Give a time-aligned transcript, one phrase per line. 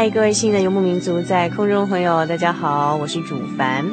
[0.00, 3.84] 嗨，各位亲爱的游牧民族，在空中朋友，大家好，我是主凡，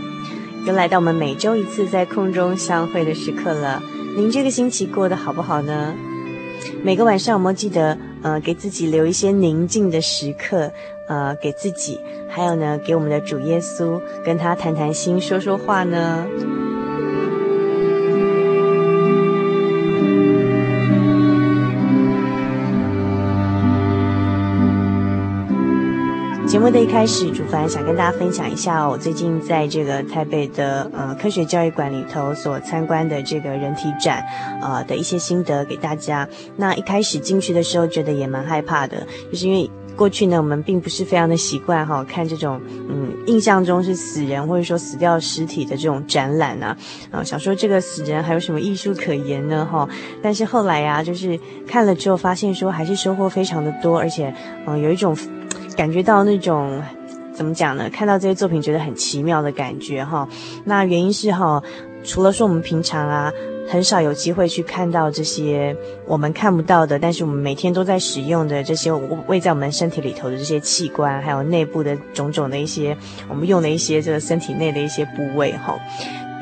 [0.65, 3.83] 又来到我们每周一次在空中相会的时刻了。
[4.15, 5.93] 您这个星期过得好不好呢？
[6.81, 10.71] 每个晚上有没有记得，呃，给自己留一些宁静的时刻，
[11.09, 16.25] 呃，给自己，还有呢，给我们的主耶稣，跟他谈谈心，说说话呢？
[26.57, 34.25] 节目的一开始，主凡想跟大家分享一下我最近在这个台北的呃科学教育馆里头所参观的这个人体展，
[34.59, 36.27] 呃的一些心得给大家。
[36.55, 42.59] 那一开始进去的时候，觉得也蛮害怕的，就是因为过去呢，我们并不是非常的习惯哈、看这种
[42.89, 46.75] 嗯印象中是死人或者说死掉尸体的这种展览啊，
[47.11, 49.87] 啊、想说这个死人还有什么艺术可言呢哈、
[50.23, 54.33] 但是后来呀、就是看了之后发现说还是收获非常的多，而且
[54.65, 55.15] 嗯、有一种。
[55.77, 56.81] 感觉到那种
[57.33, 57.87] 怎么讲呢？
[57.93, 60.27] 看到这些作品，觉得很奇妙的感觉哈。
[60.65, 61.61] 那原因是哈，
[62.03, 63.31] 除了说我们平常啊
[63.69, 65.77] 很少有机会去看到这些
[66.07, 68.91] 我们看不到的，但是我们每天都在使用的这些
[69.27, 72.97] 位在我们身体里头的这些器官，还有内部的种种的一些
[73.29, 75.77] 我们用的一些这个身体内的一些部位哈。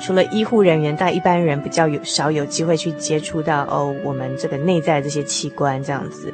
[0.01, 6.33] 除了医护人员，但一般人比较有少有机会去接触到哦，我们这个内在的这些器官这样子。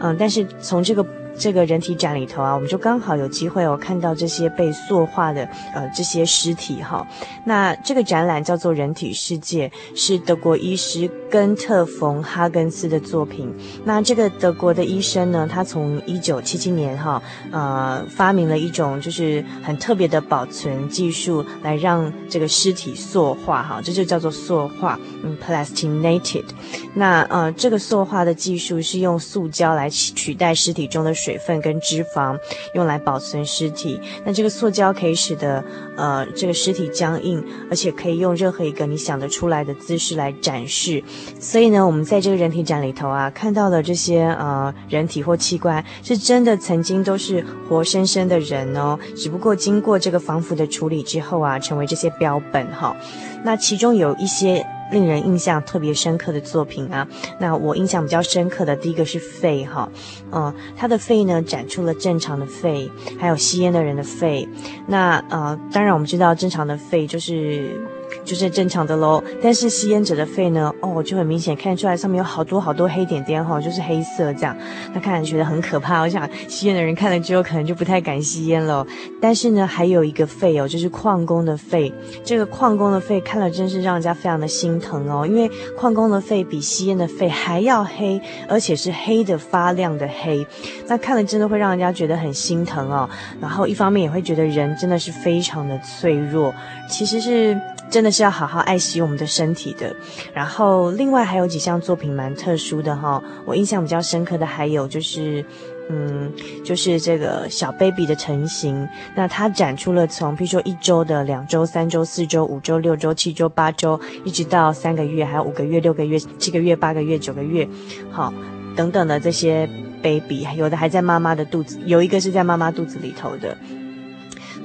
[0.00, 1.06] 嗯，但是从这个。
[1.40, 5.42] 这个人体展里头啊，我们就刚好有机会哦，看到这些被塑化的
[5.74, 7.06] 呃这些尸体哈。
[7.46, 13.50] 那这个展览叫做《人体世界》，是德国医师根特冯哈根斯的作品。
[13.86, 26.44] 那这个德国的医生呢，他从一九七七年哈呃发明了一种就是很特别的保存技术，来让这个尸体塑化哈，这就叫做塑化，嗯，plastinated。
[26.92, 31.29] 那呃这个塑化的技术是用塑胶来取代尸体中的水。
[31.30, 32.36] 水分跟脂肪
[32.72, 35.62] 用来保存尸体，那这个塑胶可以使得
[35.96, 41.00] 呃这个尸体僵硬，而且可以用任何一个你想得出来的姿势来展示。
[41.38, 52.96] 所以呢，我们在这个人体展里头啊，看到的这些呃人体或器官，是真的曾经都是活生生的人哦，只不过经过这个防腐的处理之后啊，成为这些标本哈。
[53.44, 54.66] 那其中有一些。
[54.90, 57.06] 令人印象特别深刻的作品啊，
[57.38, 59.88] 那我印象比较深刻的第一个是肺哈，
[60.32, 64.48] 嗯，他的肺呢展出了正常的肺，还有吸烟的人的肺，
[64.86, 67.80] 那呃，当然我们知道正常的肺就是。
[68.24, 74.56] 就是正常的喽，但是吸烟者的肺呢，哦，就很明显看出来上面有好多好多黑点点哈，就是黑色这样，
[74.92, 76.00] 那看着觉得很可怕。
[76.02, 78.86] 我想吸烟的人看了之后可能就不太敢吸烟了。
[79.20, 81.92] 但是呢，还有一个肺哦，就是矿工的肺，
[82.24, 90.46] 这个矿工的肺看了真是让人家非常的心疼哦，因为矿工的肺比吸烟的肺还要黑，而且是黑的发亮的黑，
[90.86, 93.08] 那看了真的会让人家觉得很心疼哦。
[93.40, 96.54] 然后一方面也会觉得人真的是非常的脆弱，
[96.88, 97.58] 其实是。
[97.90, 99.94] 真的是要好好爱惜我们的身体的。
[100.32, 105.44] 然后，另外还有几项作品蛮特殊的哈，我印象比较深刻的还有就是，
[105.90, 106.32] 嗯，
[106.64, 108.88] 就是这个小 baby 的成型。
[109.14, 117.68] 那它展出了从，比如说一周的、两周、三周、四周、五周、六周、七周、八周，一直到三个月，还有五个月、六个月、七个月、八个月、九个月，
[118.10, 118.32] 好。
[118.76, 119.68] 等等的这些
[120.00, 123.54] baby，有的还在妈妈的肚子，有一个是在妈妈肚子里头的。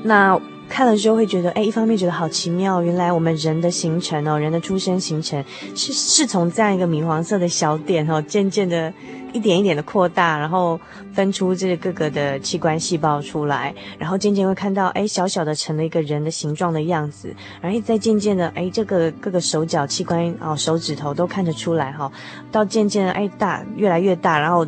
[0.04, 0.40] 那
[0.70, 5.44] 看了之后会觉得，哎，一方面觉得好奇妙，原来我们人的形成哦，人的出生形成
[5.76, 8.94] 是是从这样一个米黄色的小点哦， 渐渐的。
[9.34, 10.80] 一点一点的扩大，然后
[11.12, 22.10] 分出这个各个的器官细胞出来，然后渐渐会看到，哎，小小的成了一个人的形状的样子，然后再渐渐的，哎，这个各个手脚器官哦，手指头都看得出来哈，
[22.50, 24.66] 到渐渐的，哎，大越来越大，然后。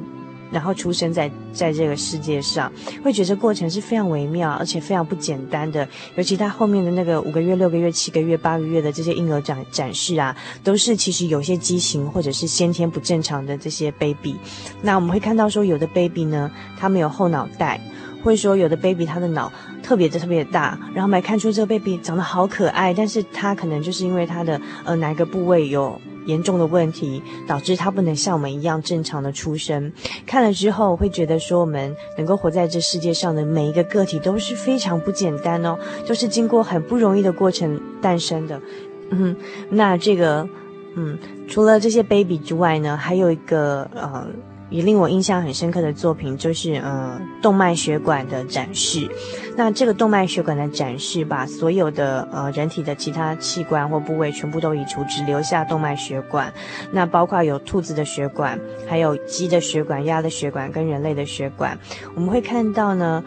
[0.51, 2.71] 然后出生在在这个世界上，
[3.03, 5.88] 会觉得过程是非常微妙，而且非常不简单的。
[6.15, 14.35] 尤其他后面的那个五个月、六个月、七个月、八个月的这些婴儿展展示啊，都是其实有些畸形或者是先天不正常的这些 baby。
[14.81, 17.81] 那我们会看到说，有的 baby 呢，他没有后脑袋，
[18.23, 19.51] 或者说有的 baby 他的脑
[19.83, 25.99] 特别的特别大，然后我们还看出这个 baby 长得好可爱，但是他可能就是因为他的呃哪个部位有。
[26.27, 29.91] 严重的问题导致他不能像我们一样正常的出生。
[30.27, 35.75] 看了之后会觉得说，我们能够活在这世界上的每一个个体都是非常不简单哦，
[36.06, 38.62] 都是经过很不容易的过程诞生的。
[39.09, 39.35] 嗯，
[39.71, 40.47] 那这个，
[40.95, 44.27] 嗯，除了这些 baby 之外呢，还有一个呃。
[44.69, 49.10] 也令我印象很深刻的作品就是，呃，动脉血管的展示。
[49.56, 56.54] 那这个动脉血管的展示，把所有的呃人体的其他器官或部位全部都移除，只留下动脉血管。
[56.92, 61.78] 那包括有兔子的血管，还有鸡的血管、鸭的血管跟人类的血管。
[62.14, 63.24] 我们会看到呢，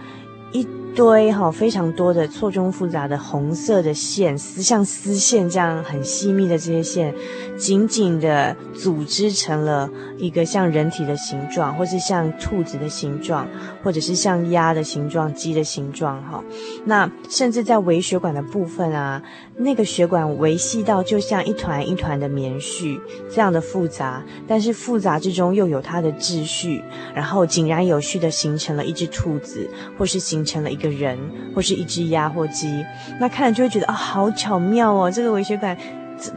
[0.52, 0.64] 一
[0.94, 7.14] 堆哈非常多的错综复杂的红色的线丝，像丝线这样很细密的这些线，
[7.56, 9.88] 紧紧的组织成了
[10.20, 13.48] 一个像人体的形状，或是像兔子的形状，
[13.82, 16.42] 或者是像鸭的形状、鸡的形状哈。
[16.84, 19.22] 那甚至在微血管的部分啊，
[19.56, 23.00] 那个血管维系到就像一团一团的棉絮，
[23.30, 26.82] 这样的复杂，但是复杂之中又有它的秩序，
[27.14, 29.68] 然后井然有序的形成了一只兔子，
[29.98, 31.18] 或是形成了一个人，
[31.54, 32.84] 或是一只鸭或鸡，
[33.18, 35.76] 那看了就会觉得啊、好巧妙哦，这个微血管。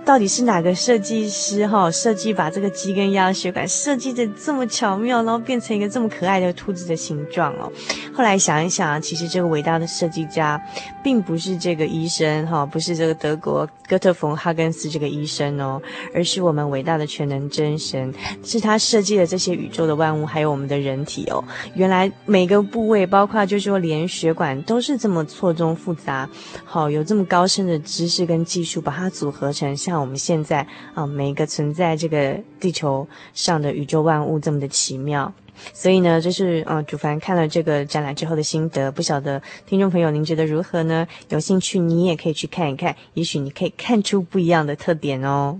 [0.06, 7.72] 到底是哪个设计师哈设计把这个鸡跟鸭的血管设计的这么巧妙，然后变成一个这么可爱的兔子的形状哦？
[8.14, 10.62] 后来想一想，其实这个伟大的设计家，
[11.04, 15.82] 并不是这个医生哈，不是这个德国哥特冯哈根斯这个医生哦，
[16.14, 18.14] 而是我们伟大的全能真神，
[18.44, 21.44] 是他设计了这些宇宙的万物，还有我们的人体哦。
[21.76, 26.30] 原来每个部位，包括就是说连血管都是这么错综复杂，
[26.64, 29.73] 好有这么高深的知识跟技术，把它组合成。
[29.76, 35.34] 像我们现在啊，每一个存在这个地球上的宇宙万物这么的奇妙，
[35.74, 38.92] 所以呢，这是啊，主凡看了这个展览之后的心得。
[38.92, 41.08] 不晓得听众朋友您觉得如何呢？
[41.30, 45.60] 有兴趣你也可以去看一看，也许你可以看出不一样的特点哦。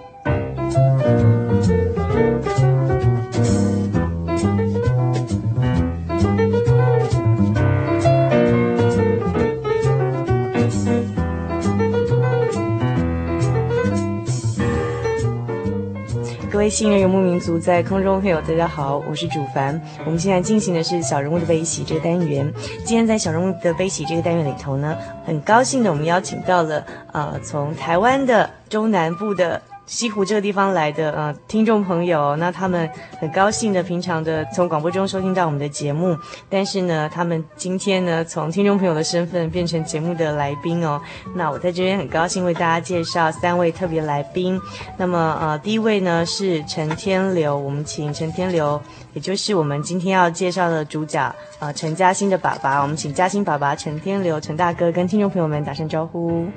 [16.71, 19.79] 新人游牧民族在空中朋友，大家好，我是主凡。
[20.05, 22.49] 我们现在进行的是小人物的悲喜这个单元。
[22.85, 29.61] 今天在小人物的悲喜这个单元里头呢，很高兴的我们邀请到了呃，从台湾的中南部的。
[29.85, 36.17] 西湖这个地方来的呃听众朋友，那他们很高兴的，平常的从广播中收听到我们的节目，
[36.49, 41.01] 但是呢，他们今天呢从听众朋友的身份变成节目的来宾哦。
[41.35, 44.59] 那我在这边很高兴为大家介绍三位特别来宾。
[44.97, 48.81] 那么呃，第一位呢是陈天流，我们请陈天流，
[49.13, 56.47] 也就是我们今天要介绍的主角呃陈嘉欣的爸爸，我们请嘉欣爸爸陈天流陈大哥跟听众朋友们打声招呼。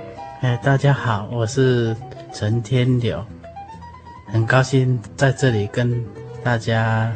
[0.40, 1.96] 哎，大家好，我是
[2.34, 3.24] 陈天柳，
[4.26, 6.04] 很高兴在这里跟
[6.42, 7.10] 大家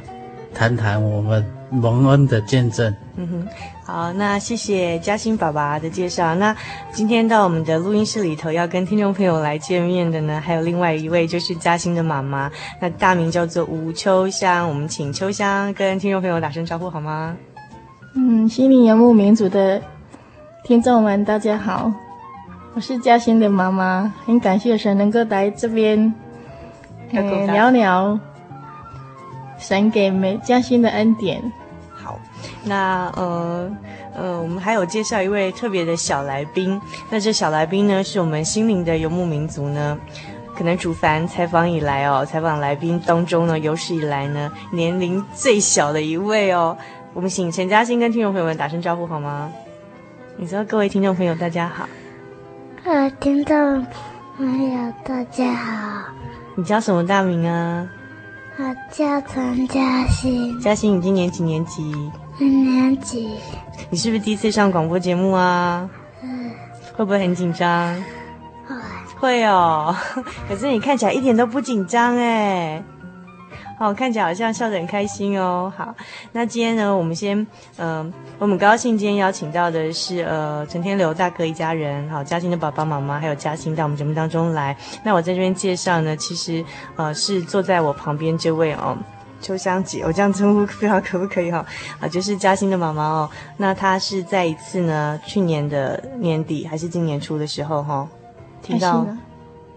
[0.54, 2.94] 谈谈我们蒙恩的见证。
[3.16, 3.48] 嗯哼，
[3.84, 6.37] 好，那谢谢嘉欣爸爸的介绍。
[6.37, 6.56] 那
[6.92, 12.48] 今天到我们的录音室里头要跟听众朋友来见面的呢，还有另外一位就是嘉欣的妈妈，
[12.80, 14.68] 那大名叫做吴秋香。
[14.68, 17.37] 我们请秋香跟听众朋友打声招呼好吗？
[18.14, 19.82] 嗯，心灵游牧民族的
[20.62, 21.92] 听众们，大家好。
[22.78, 26.14] 我是嘉欣的妈妈，很感谢神能够来这边，
[27.11, 28.16] 嗯，聊聊
[29.58, 31.42] 神给美嘉欣的恩典。
[31.92, 32.16] 好，
[32.62, 33.68] 那呃
[34.14, 36.80] 呃，我们还有介绍一位特别的小来宾。
[37.11, 39.99] 那这小来宾呢，是我们心灵的游牧民族呢，
[40.54, 46.78] 可能主凡采访以来哦，采访来宾当中呢，有史以来呢，年龄最小的一位哦。
[47.12, 49.50] 我们请陈嘉欣跟听众朋友们打声招呼好吗？
[50.37, 51.88] 你说，各位听众朋友，大家好。
[52.90, 53.87] 呃，听众
[54.38, 56.11] 朋友，大家好。
[56.57, 57.87] 你叫什么大名啊？
[58.57, 60.59] 我叫陈嘉欣。
[60.59, 62.11] 嘉欣，你今年几年级？
[62.38, 63.37] 一年级。
[63.90, 65.87] 你是不是第一次上广播节目啊？
[66.23, 66.50] 嗯。
[66.97, 67.95] 会不会很紧张？
[68.66, 68.75] 会。
[69.21, 69.95] 会哦。
[70.49, 72.83] 可是你看起来一点都不紧张哎。
[73.78, 75.73] 哦，看起来好像笑得很开心哦。
[75.76, 75.94] 好，
[76.32, 77.38] 那今天呢，我们先，
[77.76, 84.76] 嗯、呃，我们高兴今天邀请到的是呃陈天流大哥一家人，好，嘉欣的爸爸妈妈还有嘉欣到我们节目当中来。
[85.04, 86.64] 那我在这边介绍呢，其实
[86.97, 88.99] 呃是坐在我旁边这位哦，
[89.40, 91.64] 秋香姐，我这样称呼不知道可不可以哈？
[92.00, 93.30] 啊，就是嘉欣的妈妈哦。
[93.56, 98.08] 那她是在一次呢，去年的年底还是今年初的时候哈，
[98.61, 99.06] 听到。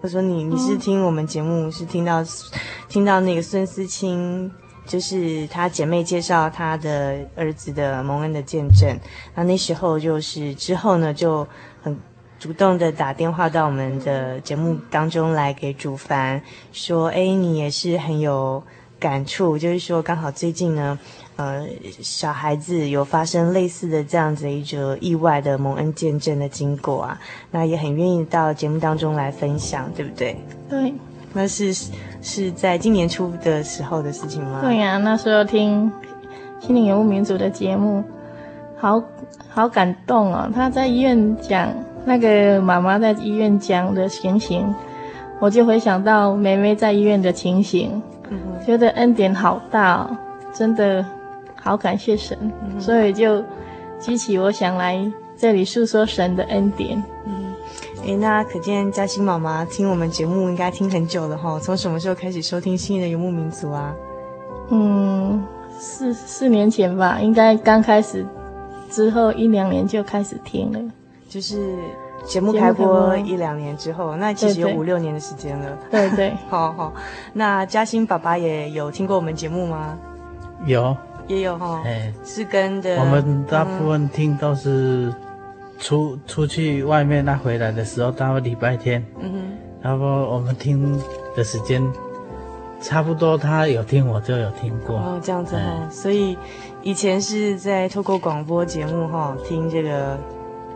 [0.01, 2.23] 我说你你是听我们节目、嗯、是听到，
[2.89, 4.51] 听到那个孙思清，
[4.87, 8.97] 就是他姐妹介绍他的儿子的蒙恩的见证。
[9.35, 11.47] 那那时候就是之后呢，就
[11.83, 11.95] 很
[12.39, 16.41] 主动的打电话到我们的节目当中来给主凡
[16.73, 18.63] 说，哎，你也是很有
[18.99, 20.97] 感触，就是说刚好最近呢。
[21.37, 21.65] 呃，
[22.01, 27.19] 小孩子有发生类似的这样子一则意外的蒙恩见证的经过啊，
[27.49, 30.35] 那也很愿意到节目当中来分享，对不对？
[30.69, 30.93] 对，
[31.33, 31.73] 那是
[32.21, 34.59] 是在今年初的时候的事情吗？
[34.61, 35.91] 对呀、啊，那时候听
[36.59, 38.03] 心灵游牧民族的节目，
[38.77, 39.01] 好
[39.49, 40.47] 好感动哦。
[40.53, 41.73] 他在医院讲
[42.05, 44.71] 那个妈妈在医院讲的情形，
[45.39, 50.17] 我就回想到梅梅在医院的情形，嗯、觉得恩典好大哦，
[50.53, 51.03] 真的。
[51.63, 53.43] 好感谢神，嗯、所以就
[53.99, 54.99] 激起我想来
[55.37, 57.01] 这里诉说神的恩典。
[57.25, 57.53] 嗯，
[58.03, 61.59] 诶，那可见嘉欣妈妈听我们节目应该听很久了哈。
[61.59, 63.93] 从什么时候开始收听《心灵的游牧民族》啊？
[64.71, 65.43] 嗯，
[65.77, 68.25] 四四年前吧，应该刚开始，
[68.89, 70.79] 之后一两年就开始听了。
[71.29, 71.75] 就是
[72.25, 75.77] 节目开播一两年之后，那其实有五六年的时间了。
[75.89, 76.93] 对对， 好好。
[77.33, 79.97] 那嘉欣爸爸也有听过我们节目吗？
[80.65, 80.95] 有。
[81.31, 82.97] 也有哈，哎，是跟的。
[82.99, 85.13] 我们大部分听都是
[85.79, 89.37] 出、嗯、出去外面，他回来的时候，到礼拜天，嗯哼，
[89.81, 91.01] 然后我们听
[91.35, 91.81] 的时间
[92.81, 94.97] 差不多，他有听我就有听过。
[94.97, 96.37] 哦，这样子哈、哦，所以
[96.83, 100.17] 以前是在透过广播节目哈、哦，听这个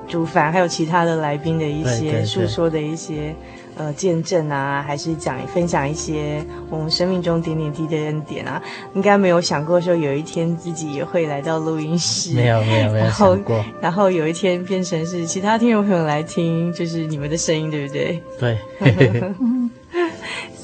[0.08, 3.36] 主凡还有其他的来宾的一些诉说的一些
[3.76, 8.62] 呃见证啊，还是讲分享一些我们生命中点点滴滴的恩典啊？
[8.94, 13.56] 应该没有想过说有一天自己也会来到录音室，没有没有没有想过。
[13.58, 18.22] 然后，然后有一天变成是其他听众朋友来听，就是你们的声音，对不对？
[18.40, 18.58] 对。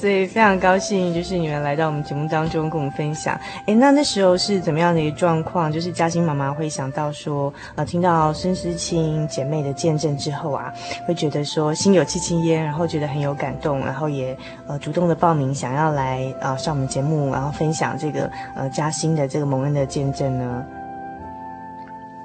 [0.02, 3.38] 所以非常高兴，就是你们来到我们节目当中跟我们分享。
[3.66, 5.70] 哎，那那时候是怎么样的一个状况？
[5.70, 10.72] 就是嘉欣妈妈会想到说，呃，听到孙思清姐妹的见证之后啊，
[11.06, 20.66] 会觉得说心有戚戚焉，然后觉得很有感动，然后也呃主动的报名想要来呃上我们节目，然后分享这个呃嘉欣的这个蒙恩的见证呢。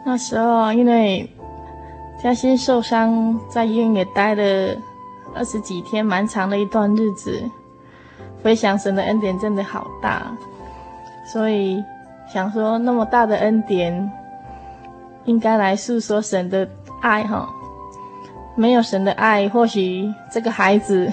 [0.03, 1.29] 那时候因为
[2.23, 4.75] 嘉欣受伤，在医院也待了
[5.35, 7.39] 二十几天，蛮长的一段日子。
[8.43, 10.21] 回想神的恩典真的好大，
[11.31, 11.83] 所以
[12.31, 14.11] 想说那么大的恩典，
[15.25, 16.67] 应该来诉说神的
[17.01, 17.49] 爱哈。
[18.55, 21.11] 没有神的爱，或许这个孩子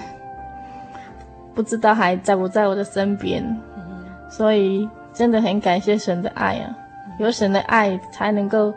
[1.54, 3.44] 不知道还在不在我的身边。
[4.30, 6.74] 所以真的很感谢神的爱啊，
[7.18, 8.72] 有神的爱才能够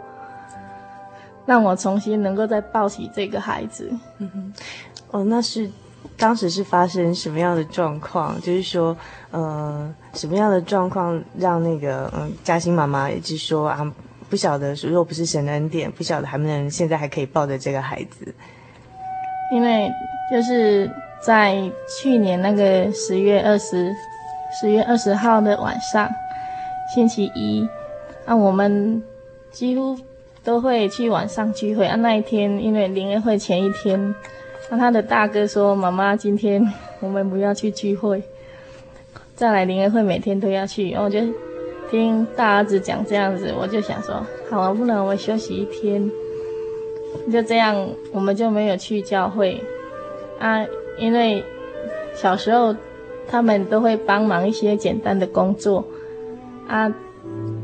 [1.46, 3.92] 让我重新能够再抱起这个孩子。
[5.12, 5.70] 哦，那是。
[6.18, 8.36] 当时是发生什么样的状况？
[8.42, 8.98] 就是说，
[9.30, 13.94] 呃，什么样的状况让那个嗯嘉欣妈妈一直说啊，
[14.28, 18.34] 不晓得如果不是神的恩典，不晓得还不能现在还可以抱着这个孩子。
[19.54, 19.92] 因为
[20.32, 20.92] 就是
[21.24, 21.56] 在
[21.88, 23.94] 去年那个十月二十
[24.60, 26.10] 十月二十号的晚上，
[26.96, 27.70] 星期一，
[28.26, 29.04] 啊，我们
[29.52, 29.96] 几乎
[30.44, 31.96] 都会去晚上聚会啊。
[31.96, 34.16] 那一天因为灵恩会前一天。
[34.70, 36.62] 那他的大哥说：“妈妈，今天
[37.00, 38.22] 我们不要去聚会，
[39.34, 41.20] 再来灵恩会每天都要去。”然后我就
[41.90, 46.12] 听大儿子讲这样子，我就想说：“好啊，不能我们休息一天。”
[47.32, 49.62] 就这样，我们就没有去教会
[50.40, 50.66] 啊。
[50.98, 51.44] 因为
[52.14, 52.76] 小时候
[53.28, 55.86] 他们都会帮忙一些简单的工作
[56.68, 56.94] 啊。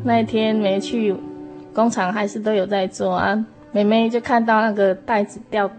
[0.05, 1.13] 那天没去，
[1.73, 3.45] 工厂还是都有在做啊。
[3.73, 5.69] 妹妹就看到那个袋子掉。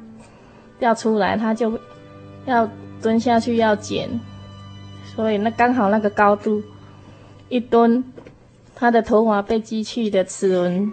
[0.78, 1.72] 掉出来，他就
[2.46, 2.68] 要
[3.02, 4.08] 蹲下去要捡，
[5.14, 6.62] 所以那刚好那个高度
[7.48, 8.04] 一蹲，
[8.74, 10.90] 他的头发被机器的齿轮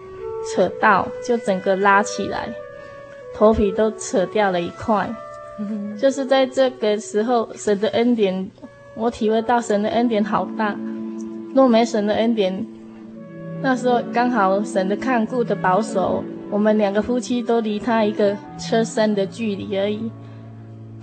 [0.54, 2.50] 扯到，就整个拉起来，
[3.34, 5.10] 头皮都扯掉了一块。
[6.00, 8.50] 就是在这个时候，神的恩典，
[8.96, 10.76] 我体会到神的恩典好大。
[11.54, 12.66] 若没神的恩典，
[13.62, 16.24] 那时候刚好神的看顾的保守。
[16.52, 20.12] 我们两个夫妻都离他一个车身的距离而已。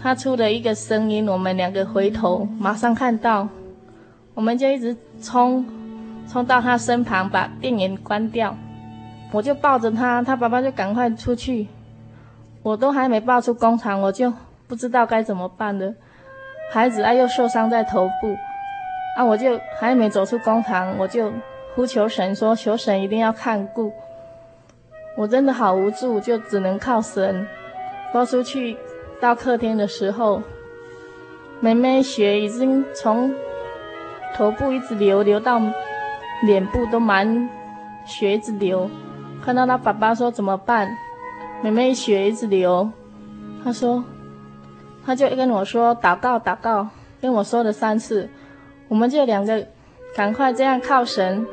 [0.00, 3.48] 他出了一个声音，我们两个回头，马上看到，
[4.34, 5.66] 我们就一直冲，
[6.30, 8.54] 冲到他身旁，把电源关掉。
[9.32, 11.66] 我就抱着他，他爸爸就赶快出去。
[12.62, 14.32] 我都还没抱出工厂，我就
[14.66, 15.94] 不知道该怎么办了。
[16.70, 18.36] 孩子啊，又受伤在头部，
[19.16, 21.32] 啊，我就还没走出工厂，我就
[21.74, 23.90] 呼求神说，求神一定要看顾。
[25.18, 27.44] 我真的好无助，就只能靠神。
[28.12, 28.76] 拖出去
[29.20, 30.40] 到客厅的时候，
[31.58, 33.34] 妹妹血已经从
[34.36, 35.60] 头部一直流，流到
[36.44, 37.50] 脸部都满
[38.06, 38.88] 血一直流。
[39.44, 40.88] 看到他爸爸说怎么办？
[41.64, 42.88] 妹妹血一直流，
[43.64, 44.04] 他说，
[45.04, 46.86] 他就跟我说祷告祷告，
[47.20, 48.30] 跟我说了三次，
[48.86, 49.66] 我们就两个
[50.14, 51.44] 赶快这样靠神，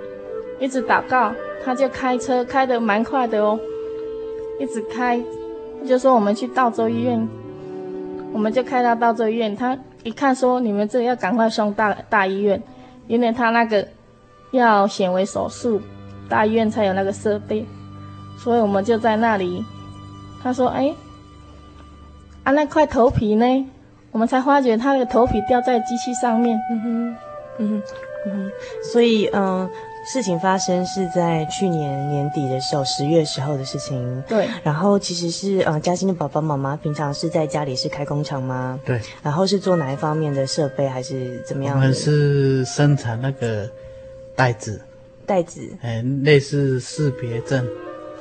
[0.60, 1.34] 一直祷告。
[1.66, 3.60] 他就开车开得蛮快的哦，
[4.60, 5.20] 一直开，
[5.88, 7.28] 就说我们去道州医院，
[8.32, 9.56] 我们就开到道州医院。
[9.56, 12.62] 他一看说，你们这要赶快送大大医院，
[13.08, 13.88] 因为他那个
[14.52, 15.82] 要显微手术，
[16.30, 17.66] 大医院才有那个设备，
[18.38, 19.66] 所以我们就在那里。
[20.44, 20.94] 他说：“哎，
[22.44, 23.68] 啊那块头皮呢？”
[24.14, 26.58] 我们才发觉他的头皮掉在机器上面。
[26.72, 27.16] 嗯哼，
[27.58, 27.82] 嗯哼，
[28.28, 28.52] 嗯哼，
[28.94, 29.68] 所以嗯。
[30.06, 34.24] 事情发生是在去年年底的时候，十月时候的事情。
[34.28, 34.48] 对。
[34.64, 38.80] 然后其实是呃，嘉欣的爸爸妈妈平常是在家里是开工厂吗？
[38.86, 39.02] 对。
[39.24, 41.76] 然后是做哪一方面的设备，还是怎么样？
[41.76, 43.70] 我们是生产那个
[44.36, 44.80] 袋子。
[45.26, 45.62] 袋子。
[45.82, 47.68] 哎，类似识别证，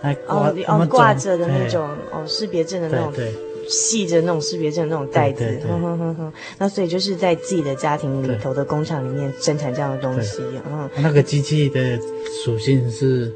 [0.01, 3.13] 还挂哦挂着的那种哦，识别证的那种。
[3.13, 3.31] 对。
[3.31, 10.89] 对细的那种识别证那种袋子，哼哼哼哼，那所以就是在自己的家庭里头的工厂里面生产这样的东西，嗯。
[10.97, 11.99] 那个机器的
[12.45, 13.33] 属性是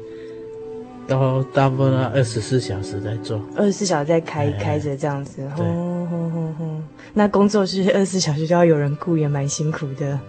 [1.07, 6.83] 都大部分二十四小时在做，二十四小时在开开着这样子，哼哼哼哼。
[7.13, 10.19] 那工作是二十四小时就要有人雇，也蛮辛苦的。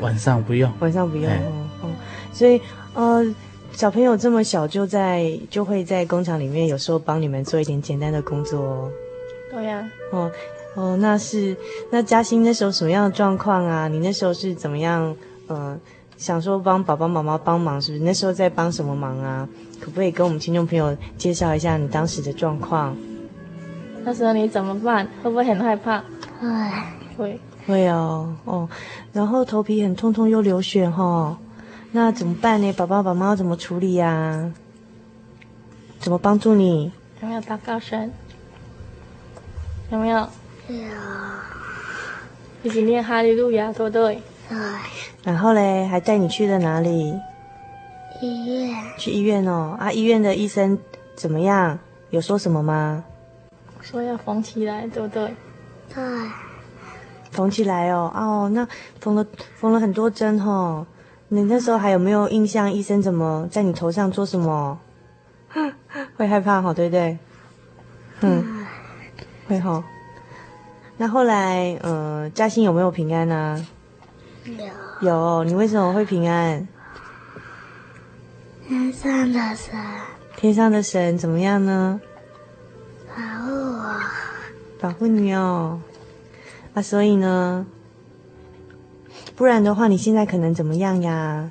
[0.00, 1.90] 晚上不用，晚上不用，嗯嗯。
[2.32, 2.60] 所以
[2.94, 3.22] 呃，
[3.72, 8.90] 小朋友这么小就在就会在工厂里面，有时候帮你们做一点简单的工作。
[9.52, 10.32] 对呀、啊，哦，
[10.74, 11.54] 哦，那是
[11.90, 13.86] 那嘉欣那时候什么样的状况啊？
[13.86, 15.14] 你那时候是怎么样？
[15.48, 15.78] 呃，
[16.16, 18.04] 想说帮爸爸妈妈帮忙，是不是？
[18.04, 19.46] 那时候在帮什么忙啊？
[19.78, 22.96] 可不可以跟我们听众朋友介绍一下你当时的状况？
[24.04, 25.06] 那时候你怎么办？
[25.22, 26.02] 会不会很害怕？
[26.40, 26.48] 会
[27.18, 28.68] 会会哦哦，
[29.12, 31.36] 然后头皮很痛痛又流血哈、哦，
[31.92, 32.72] 那怎么办呢？
[32.72, 34.52] 爸爸妈妈怎么处理呀、啊？
[36.00, 36.90] 怎么帮助你？
[37.20, 38.10] 有没有祷告声？
[39.92, 40.18] 有没有？
[40.68, 40.76] 有。
[42.62, 44.22] 一起念哈利路亚，对不对？
[44.48, 44.58] 对。
[45.22, 47.12] 然后嘞，还带你去了哪里？
[48.22, 48.74] 医院。
[48.96, 49.76] 去医院哦。
[49.78, 50.78] 啊，医院的医生
[51.14, 51.78] 怎么样？
[52.08, 53.04] 有说什么吗？
[53.82, 55.34] 说要缝起来，对不对？
[55.94, 56.02] 对。
[57.30, 58.10] 缝起来哦。
[58.14, 58.66] 哦，那
[58.98, 59.26] 缝了
[59.56, 60.86] 缝了很多针哦。
[61.28, 62.72] 你那时候还有没有印象？
[62.72, 64.80] 医生怎么在你头上做什么？
[66.16, 67.18] 会害怕哈，对不对？
[68.22, 68.61] 嗯。
[69.48, 69.84] 会哈。
[70.96, 73.66] 那后来，呃，嘉欣有没有平安呢？
[74.44, 75.08] 有。
[75.08, 75.44] 有。
[75.44, 76.66] 你为什么会平安？
[78.68, 79.74] 天上的神。
[80.36, 82.00] 天上的神怎么样呢？
[83.08, 84.00] 保护我。
[84.80, 85.80] 保护你哦。
[86.74, 87.66] 啊，所以呢？
[89.34, 91.50] 不然的话，你现在可能怎么样呀？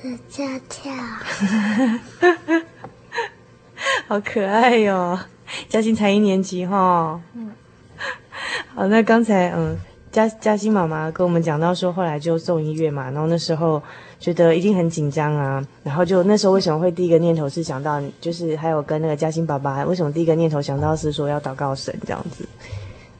[0.00, 0.92] 是跳跳。
[4.08, 5.20] 好可爱哟、哦！
[5.68, 7.20] 嘉欣才一年级哈、哦。
[7.34, 7.50] 嗯。
[8.74, 9.76] 好，那刚才嗯，
[10.12, 13.82] 嘉嘉欣妈妈跟我们讲到说，后来就送医院嘛，然后那时候
[14.20, 22.46] 觉得一定很紧张啊，然后就那时候为什么会第一个念头是想到，就是还有跟那个嘉欣爸爸，为什么第一个念头想到是说要祷告神这样子？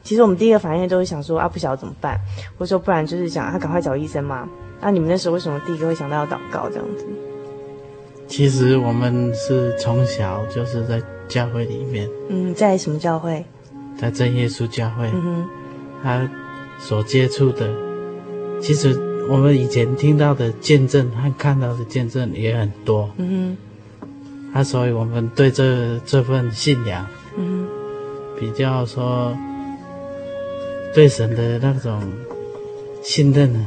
[0.03, 2.17] 其实我们第一个反应都是想说啊，不晓得怎么办，
[2.57, 4.47] 或者说不然就是想啊赶快找医生嘛。
[4.79, 7.05] 那、啊、你们那时候为什么第一个会想到要祷告这样子？
[8.27, 13.43] 其实我们是从小就是在教会里面，嗯，在什么教会？
[13.99, 15.45] 在真耶稣教会，嗯哼，
[16.03, 16.29] 他
[16.79, 17.67] 所接触的，
[18.61, 18.95] 其实
[19.27, 23.57] 我们以前听到的见证和看到的见证也很多，嗯
[24.53, 27.05] 哼，啊，所以我们对这这份信仰，
[27.37, 29.35] 嗯哼，比较说
[30.93, 31.99] 对神的那种
[33.01, 33.65] 信任呢，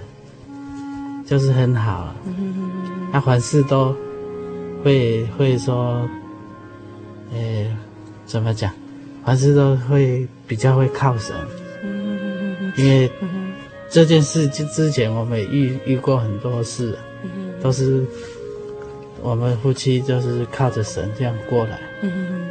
[1.27, 3.95] 就是很好，嗯哼，他凡事都
[4.85, 6.09] 会会说，
[7.33, 7.71] 诶，
[8.27, 8.73] 怎么讲？
[9.25, 11.37] 凡事都会比较会靠神，
[12.75, 13.11] 因为
[13.91, 16.99] 这件事之之前我们也遇遇过很多事，
[17.63, 18.05] 都是
[19.23, 21.79] 我们夫妻就是靠着神这样过来。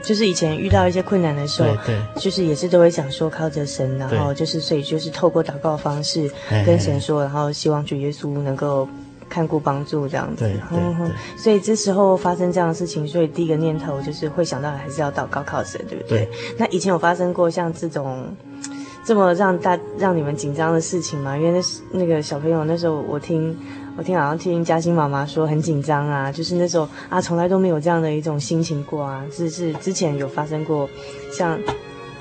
[0.03, 6.31] 就是以前遇到一些困难的时候，对，就是也是都会想说靠着神，然后就是所以就是透过祷告方式
[6.65, 8.87] 跟神说，然后希望主耶稣能够。
[9.29, 16.25] 看顾帮助这样子，对，对，对，所以这时候发生这样的事情，所以第一个念头就是会想到还是要祷告靠神，对不对？
[16.25, 16.29] 对。
[16.57, 18.35] 那以前有发生过像这种
[19.05, 21.37] 这么让大让你们紧张的事情吗？
[21.37, 23.57] 因为那那个小朋友那时候我听
[23.97, 30.89] 我听好像听嘉欣妈妈说很紧张啊，就是那时候啊从来都没有这样的一种心情过啊，是是之前有发生过
[31.31, 31.57] 像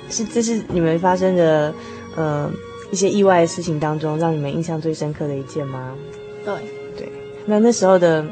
[0.09, 1.75] 是这是你们发生的
[2.17, 2.51] 呃
[2.91, 5.95] 一些意外的事情当中让你们印象最深刻的一件吗？
[6.45, 6.55] 对。
[7.51, 8.23] 那那时候的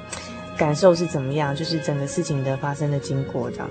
[0.58, 1.56] 感受是怎么样？
[1.56, 3.70] 就是整个事情的发生的经过这样。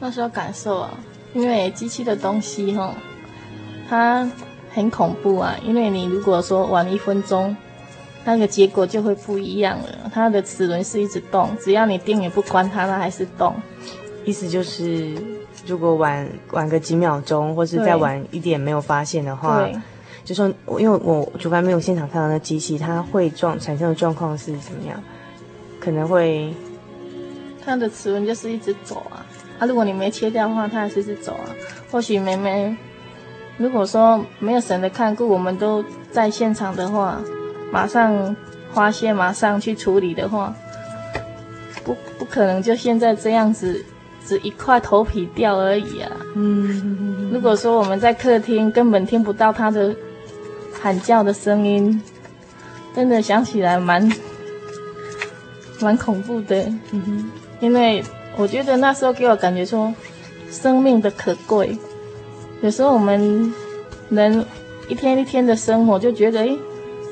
[0.00, 0.90] 那时候感受啊，
[1.34, 2.94] 因为机器的东西哈，
[3.86, 4.26] 它
[4.72, 5.54] 很恐怖啊。
[5.62, 7.54] 因为你如果说晚一分钟，
[8.24, 10.10] 那个结果就会不一样了。
[10.10, 13.54] 它的齿轮是一直动，只要你电源不关它，它还是动。
[14.24, 15.14] 意思就是，
[15.66, 19.68] 如果晚晚个几秒钟，或是再晚一点没有发现的话。
[20.26, 25.00] 就说，因为我主办没有现场看到那机器，它会状产生的状况是怎么样？
[25.78, 26.52] 可能会，
[27.64, 29.24] 它的齿轮就是一直走啊。
[29.60, 31.46] 啊，如果你没切掉的话，它还是一直走啊。
[31.92, 32.76] 或许妹妹，
[33.56, 37.20] 如果说没有神的看顾，我们都在现场的话，
[37.70, 38.34] 马上
[38.72, 40.52] 发现，马上去处理的话，
[41.84, 43.80] 不不可能就现在这样子，
[44.26, 46.10] 只一块头皮掉而已啊。
[46.34, 49.94] 嗯，如果说我们在客厅根本听不到它的。
[50.80, 52.00] 喊叫的声音，
[52.94, 54.10] 真的想起来蛮
[55.80, 56.62] 蛮恐怖的。
[56.92, 58.02] 嗯哼，因为
[58.36, 59.92] 我觉得那时候给我感觉说，
[60.50, 61.76] 生命的可贵。
[62.62, 63.52] 有时候我们
[64.08, 64.44] 人
[64.88, 66.58] 一天一天的生活，就觉得，诶，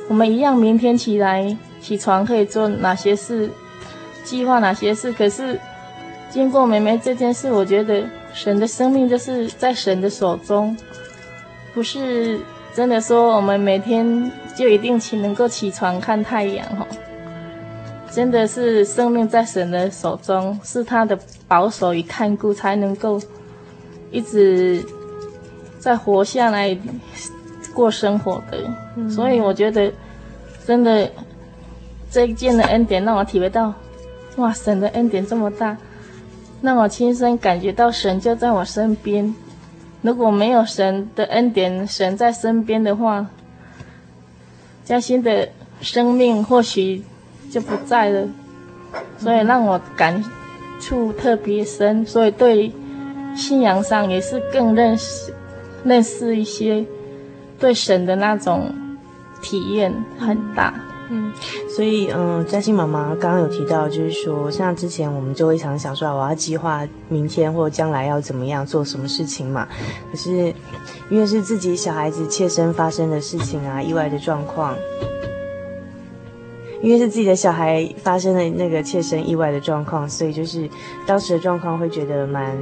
[0.09, 3.51] 我们一样明天起来起床可以做哪些事，
[4.23, 5.13] 计划哪些事。
[5.13, 5.59] 可是
[6.31, 10.77] 经过梅梅这件事，我觉得神的生命就是在神的手中，
[11.75, 12.41] 不是。
[12.75, 16.85] 真的说，我们每天就一定起能够起床看太阳哈，
[18.11, 23.21] 真的是生命在神的手中，是他的保守与看顾，才能够
[24.11, 24.85] 一直
[25.79, 26.77] 在活下来
[27.73, 28.59] 过生活的。
[28.97, 29.93] 嗯、所以我觉得，
[30.67, 31.09] 真的
[32.11, 33.73] 这一件的恩典让我体会到，
[34.37, 35.77] 哇，神的恩典这么大，
[36.61, 39.33] 让我亲身感觉到神就在我身边。
[40.05, 43.27] 如果没有神的恩典，神在身边的话，
[44.85, 45.49] 嘉欣的
[45.81, 47.03] 生命或许
[47.51, 48.29] 就不在了。
[49.19, 50.23] 所以让我感
[50.79, 52.73] 触特别深，所以对。
[53.37, 55.35] 信仰上也是更认识、
[55.83, 56.87] 认识一些
[57.59, 58.73] 对神的那种
[59.43, 60.73] 体验很大。
[61.11, 61.33] 嗯，
[61.69, 69.69] 所以嗯，嘉欣妈妈刚刚有提到，就是说，像之前我们就会常想说，我要计划明天或将来要怎么样做什么事情嘛。
[70.11, 70.55] 可是
[71.11, 74.75] 因为是自己小孩子切身发生的事情啊，意外的状况。
[76.83, 80.69] 因为是自己的小孩发生了那个切身意外的状况，所以就是
[81.07, 82.55] 当时的状况会觉得蛮，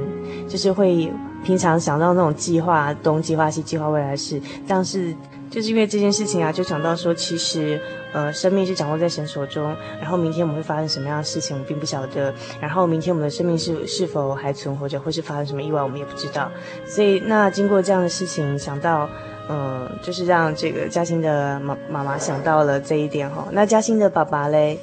[0.47, 1.11] 就是会
[1.43, 5.13] 平常想到那种计划东计划西计划未来事，但是
[5.53, 7.79] 就是因为这件事情啊，就想到说其实
[8.11, 9.63] 呃生命是掌握在神手中，
[10.01, 16.51] 然后明天我们会发生什么样的事情我们并不晓得，然后明天我们的生命是是否还存活着，或是发生什么意外我们也不知道，
[16.87, 19.07] 所以那经过这样的事情想到。
[19.49, 23.45] 嗯，就是让这个嘉欣的妈妈妈想到了这一点哈。
[23.51, 24.79] 那嘉欣的爸爸嘞？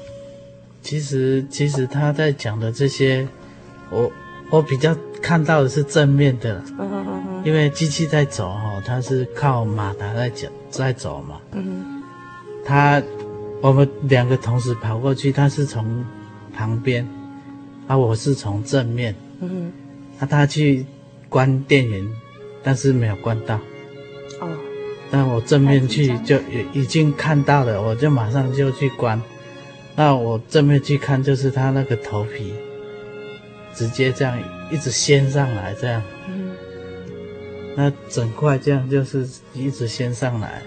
[0.83, 3.27] 其实，其实他在讲的这些，
[3.89, 4.13] 我
[4.51, 6.63] 我比较看到的是正面的。
[6.79, 7.43] 嗯哼嗯哼。
[7.43, 11.41] 因为机器在走哈，它是靠马达在走在走嘛。
[11.53, 12.03] 嗯。
[12.65, 13.03] 他，
[13.61, 16.05] 我们两个同时跑过去，他是从
[16.55, 17.07] 旁边，
[17.87, 19.15] 啊，我是从正面。
[19.41, 19.73] 嗯哼。
[20.19, 20.87] 那他去
[21.29, 22.07] 关电源，
[22.63, 23.57] 但是没有关到。
[24.41, 24.49] 哦，
[25.11, 26.39] 但我正面去就
[26.73, 29.21] 已经看到了，我就马上就去关。
[29.97, 32.55] 那我正面去看，就是他那个头皮
[33.75, 34.39] 直接这样
[34.71, 36.03] 一直掀上来，这样。
[36.29, 36.40] 嗯。
[37.81, 40.61] 那整块这样就是一直掀上来。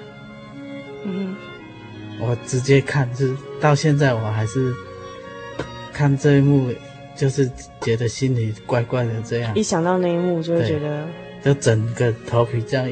[1.05, 1.35] 嗯。
[2.19, 4.73] 我直接看，就是到现在我还是
[5.91, 6.73] 看这一幕，
[7.15, 7.47] 就是
[7.81, 9.53] 觉得心里怪怪的这样。
[9.55, 11.05] 一想到那一幕，就会觉得。
[11.43, 12.89] 就整个头皮这样。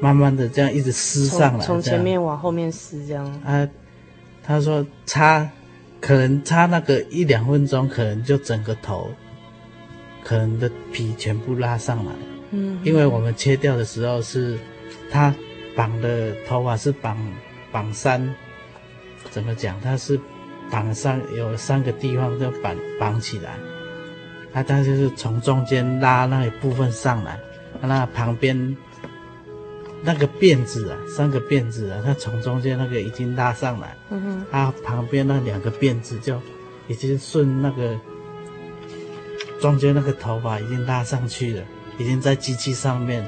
[0.00, 3.24] 慢慢的这样一直撕上来，从前面往后面撕这样。
[3.42, 3.66] 啊，
[4.42, 5.48] 他说擦，
[6.02, 9.08] 可能擦那个一两分钟，可能就整个头，
[10.22, 12.12] 可能的皮全部拉上来。
[12.50, 14.58] 嗯，因为我们切掉的时候是，
[15.10, 15.34] 他
[15.74, 17.16] 绑的头发是绑
[17.72, 18.34] 绑三，
[19.30, 19.80] 怎么讲？
[19.80, 20.18] 他是
[20.70, 23.58] 绑三有三个地方就绑绑起来，
[24.52, 27.38] 啊，他就是从中间拉那一部分上来，
[27.80, 28.76] 那旁边。
[30.02, 36.40] 那个辫子啊，三个辫子啊，它从中间那个已经拉上来，嗯哼，它旁边那两个辫子就
[36.86, 37.98] 已经顺那个
[39.58, 41.64] 中间那个头发已经拉上去了，
[41.98, 43.26] 已经在机器上面。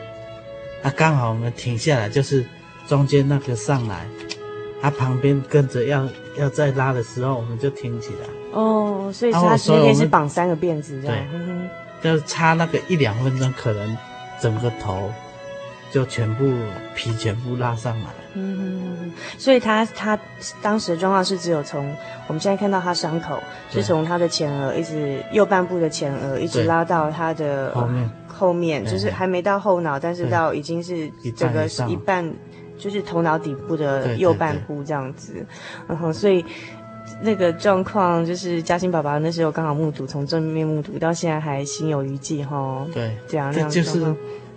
[0.82, 2.46] 啊，刚好我们停下来，就是
[2.86, 4.06] 中间那个上来，
[4.80, 8.28] 他旁边跟着要要再拉的时候，我们就停起来。
[8.52, 11.68] 哦，所以它今天是绑三个辫子这样，对，嗯、
[12.02, 13.96] 就是差那个一两分钟，可能
[14.40, 15.12] 整个头。
[15.90, 16.44] 就全部
[16.94, 20.18] 皮全部拉上来，嗯，所以他他
[20.60, 21.82] 当时的状况是只有从
[22.26, 32.32] 我们现在看到他伤口是从他的前额一直右半部的前额一直拉到他的后面，后面就是还没到后脑，但是到已经是整个一半，
[32.78, 35.44] 就是头脑底部的右半部这样子，
[35.88, 36.44] 然后所以
[37.20, 44.14] 那个状况就是嘉欣爸爸那时候刚好目睹，从正面目睹到现在还心有余悸哈，对，这样这就是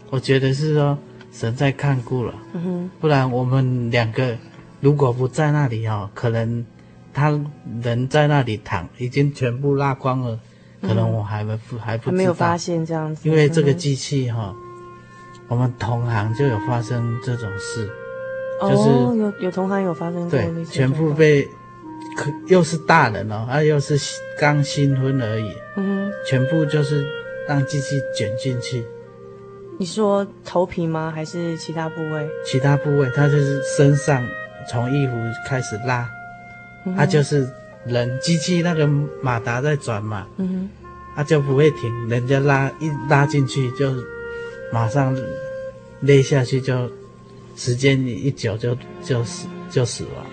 [0.09, 0.97] 我觉得是说。
[1.33, 4.37] 神在看顾了，嗯哼，不然我们两个
[4.81, 6.65] 如果不在那里哦，可能
[7.13, 7.31] 他
[7.81, 10.39] 人在那里躺，已经全部拉光了，嗯、
[10.81, 13.27] 可能我还没还不知道，还没有发现这样子。
[13.27, 17.89] 因为这个机器哈、嗯，我们同行就有发生这种事，
[18.59, 21.43] 哦、就是有有同行有发生过对，全部被，
[22.17, 23.97] 可又是大人哦，啊又是
[24.39, 27.05] 刚新婚而已，嗯哼，全部就是
[27.47, 28.85] 让机器卷进去。
[29.77, 31.11] 你说头皮吗？
[31.13, 32.29] 还是其他部位？
[32.45, 34.23] 其他部位，他就是身上
[34.69, 35.13] 从衣服
[35.47, 36.07] 开始拉，
[36.85, 37.47] 他、嗯啊、就是
[37.85, 38.87] 人机器那个
[39.21, 40.69] 马达在转嘛，嗯哼，
[41.15, 43.91] 他、啊、就不会停，人家拉一拉进去就
[44.71, 45.15] 马上
[46.01, 46.93] 勒下去就，就
[47.55, 50.25] 时间一久就就死就死了。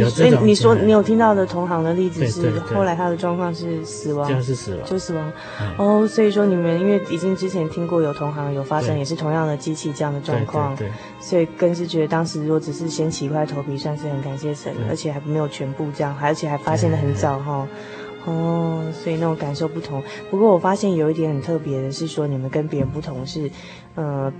[0.00, 5.32] 有这种，你说你有听到的同行的例子是，后来他的状况是死亡，就是死亡，就死亡。
[5.76, 17.66] 哦，所以说你们因为已经之前听过有同行有发生也是同样的机器这样的状况，对，所以更是觉得当时如果只是先起一块头皮，算是很感谢神，而且还没有全部这样，而且还发现的很早哈。
[18.26, 20.02] 哦，所以那种感受不同。
[20.30, 23.50] 不过我发现有一点很特别的是说，你们跟别人不同是，
[23.94, 24.32] 呃。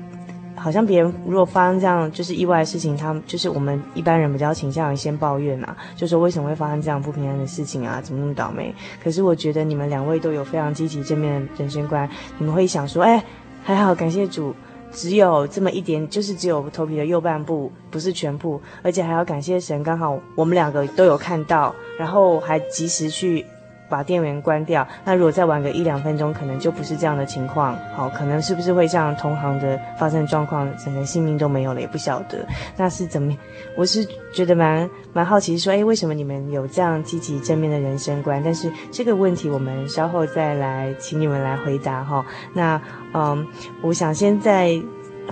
[0.56, 8.74] 好像别人如果发生这样就是意外的事情，他们就是我们一般人比较倾向于先抱怨啊，就说为什么会发生这样不平安的事情啊，怎么那么倒霉？
[9.02, 13.22] 可是我觉得你们两位都有非常积极正面的人生观，你们会想说，哎，
[13.62, 14.54] 还好，感谢主，
[14.90, 23.44] 只有这么一点，就是只有头皮的右半部，不是全部，而且还要感谢神，刚好我们两个都有看到，然后还及时去。
[23.88, 24.86] 把电源关掉。
[25.04, 27.76] 那如果再晚个一两分钟，可能就不是这样的情况。
[27.94, 32.46] 好，可能是不是会像同行的发生状况，整个性命都没有了，也不晓得。
[32.76, 33.36] 那是怎么？
[33.76, 38.42] 我是觉得蛮蛮好奇，说，哎，为什么你们有这样积极正面的人生观？
[38.44, 42.24] 但是这个问题，我们稍后再来请你们来回答哈。
[42.52, 42.80] 那
[43.12, 43.46] 嗯，
[43.82, 44.80] 我想先在。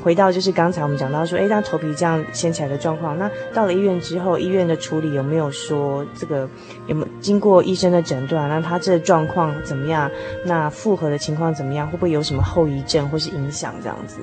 [0.01, 6.49] 回到就是刚才我们讲到说，哎，那头皮这样掀起来的状况，那到了医院之后，医院的处理有没有说这个
[6.87, 8.49] 有没有经过医生的诊断？
[8.49, 10.11] 那他这状况怎么样？
[10.45, 11.87] 那复合的情况怎么样？
[11.89, 14.17] 会不会有什么后遗症或是影响这样子？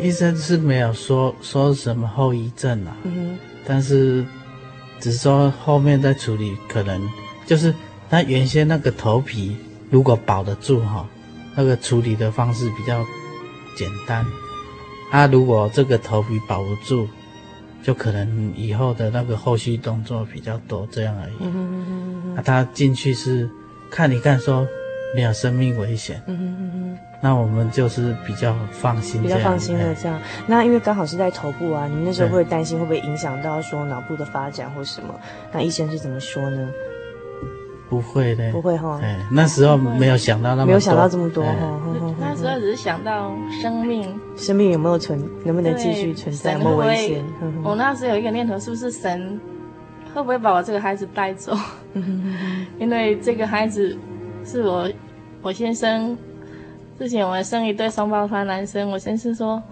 [0.00, 4.24] 医生是没有说说什么后遗症啊，嗯哼，但是
[4.98, 7.00] 只是说后面再处理，可能
[7.46, 7.72] 就是
[8.10, 9.56] 他原先那个头皮
[9.90, 11.06] 如果保得住哈，
[11.54, 13.04] 那个处理的方式比较
[13.76, 14.26] 简单。
[15.14, 17.08] 他、啊、如果这个头皮保不住，
[17.84, 21.34] 就可能以后的那个后续动作比较多，这样而已。
[22.34, 23.48] 那、啊、他进去是
[23.88, 24.66] 看一看，说
[25.14, 26.20] 没有生命危险。
[27.22, 30.20] 那我们就是比较放心，比较放心的这样。
[30.48, 35.14] 那因为刚好是在头部啊，你那时候会担心会不会影响到说脑部的发展或什么？
[35.52, 36.68] 那医生是怎么说呢？
[37.88, 38.98] 不会的，不会哈。
[39.02, 41.80] 哎，那时候没有想到那么多，没有想到这么多哈。
[42.18, 47.24] 那时候只是想到生命，生命有没有存，能不能继续存在，有没有危险？
[47.62, 49.38] 我那时候有一个念头，是不是神
[50.14, 51.56] 会不会把我这个孩子带走？
[52.78, 53.96] 因为这个孩子
[54.44, 54.90] 是我
[55.42, 56.16] 我先生
[56.98, 59.62] 之前我们生一对双胞胎男生，我先生说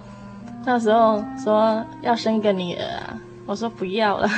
[0.65, 4.29] 那时候说要生一个女儿啊，我说不要了，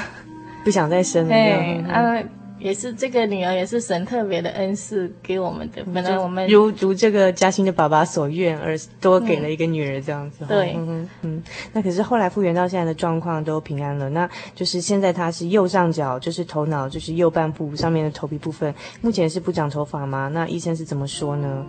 [0.64, 1.28] 不想再生了。
[1.28, 2.22] 对，啊。
[2.64, 5.84] 也是这个女儿，也是神特别的恩赐给我们的。
[5.92, 10.46] 本来我们如如这个嘉欣的爸爸所愿，而多给了一个女儿这样子。
[10.46, 11.42] 嗯、对，嗯嗯。
[11.74, 14.08] 那可是后来复原到现在的状况都平安了。
[14.08, 20.30] 那就是现在他是右上角，就是头脑，就是右半部上面的头皮部分，目前是不长头发吗？
[20.32, 21.66] 那医生是怎么说呢？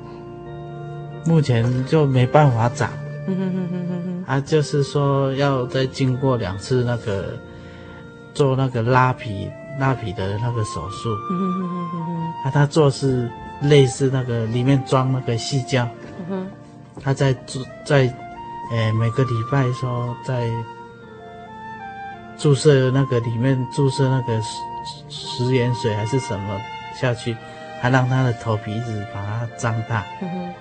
[1.26, 2.90] 目前就没办法长。
[3.28, 4.24] 嗯哼哼哼哼哼。
[4.28, 7.38] 啊，就是说要再经过两次那个
[8.34, 9.50] 做那个拉皮。
[9.80, 13.30] 拉皮的那个手术，嗯哼哼哼哼哼，啊，他做是
[13.62, 15.88] 类似那个里面装那个细胶，
[16.20, 16.48] 嗯哼，
[17.04, 18.02] 他在注在，
[18.72, 20.48] 诶每个礼拜说在
[22.38, 24.60] 注射那个里面注射那个食
[25.10, 26.60] 食盐水还是什么
[27.00, 27.36] 下去，
[27.82, 30.54] 还让他的头皮一直把它张大，嗯哼，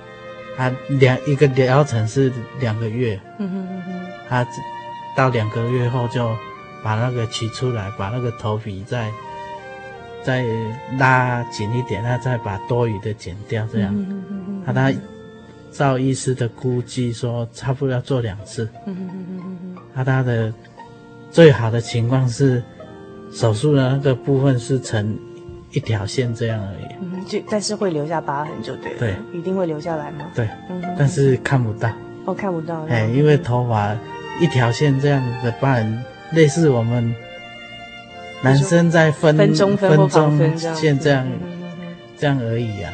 [0.57, 4.46] 他两一个疗程是两个月，嗯哼哼哼，他
[5.16, 6.37] 到两个月后就。
[6.84, 9.10] 把那个取出来，把那个头皮再
[10.22, 10.44] 再
[10.98, 13.90] 拉紧一点，那再把多余的剪掉，这样。
[13.96, 14.62] 嗯嗯嗯。
[14.66, 14.98] 那他
[15.72, 18.68] 照医师的估计说，差不多要做两次。
[18.84, 19.76] 嗯嗯嗯嗯。
[19.94, 20.52] 那他的
[21.30, 22.62] 最好的情况是，
[23.32, 25.18] 手术的那个部分是成
[25.72, 26.94] 一条线这样而已。
[27.00, 28.98] 嗯，就但是会留下疤痕，就对了。
[28.98, 29.16] 对。
[29.32, 30.26] 一定会留下来吗？
[30.34, 30.46] 对。
[30.68, 30.82] 嗯。
[30.98, 31.90] 但是看不到。
[32.26, 32.84] 哦，看不到。
[32.90, 33.96] 哎，因为头发
[34.38, 36.04] 一条线这样的疤痕。
[36.34, 37.14] 类似我们
[38.42, 41.26] 男生在分分钟分分线这样
[42.18, 42.92] 这样而已啊。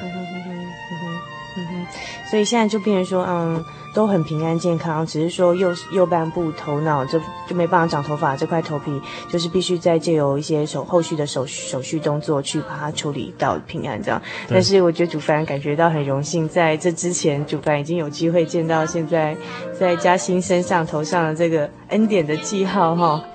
[2.31, 14.23] 所以现在就变成说，嗯，都很平安健康，只是说右右半部头脑就就没办法长头发，这块头皮就是必须再借由一些手后续的手手续动作去把它处理到平安这样。
[14.49, 19.37] 但是我觉得主凡感觉到很荣幸，在这之前主凡已经有机会见到现在
[19.77, 23.25] 在嘉欣身上头上的这个恩典的记号哈。
[23.25, 23.30] 你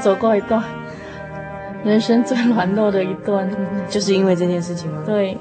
[0.00, 0.62] 走过一段
[1.84, 3.48] 人生最软弱的一段，
[3.88, 5.02] 就是因为这件事情吗？
[5.06, 5.38] 对，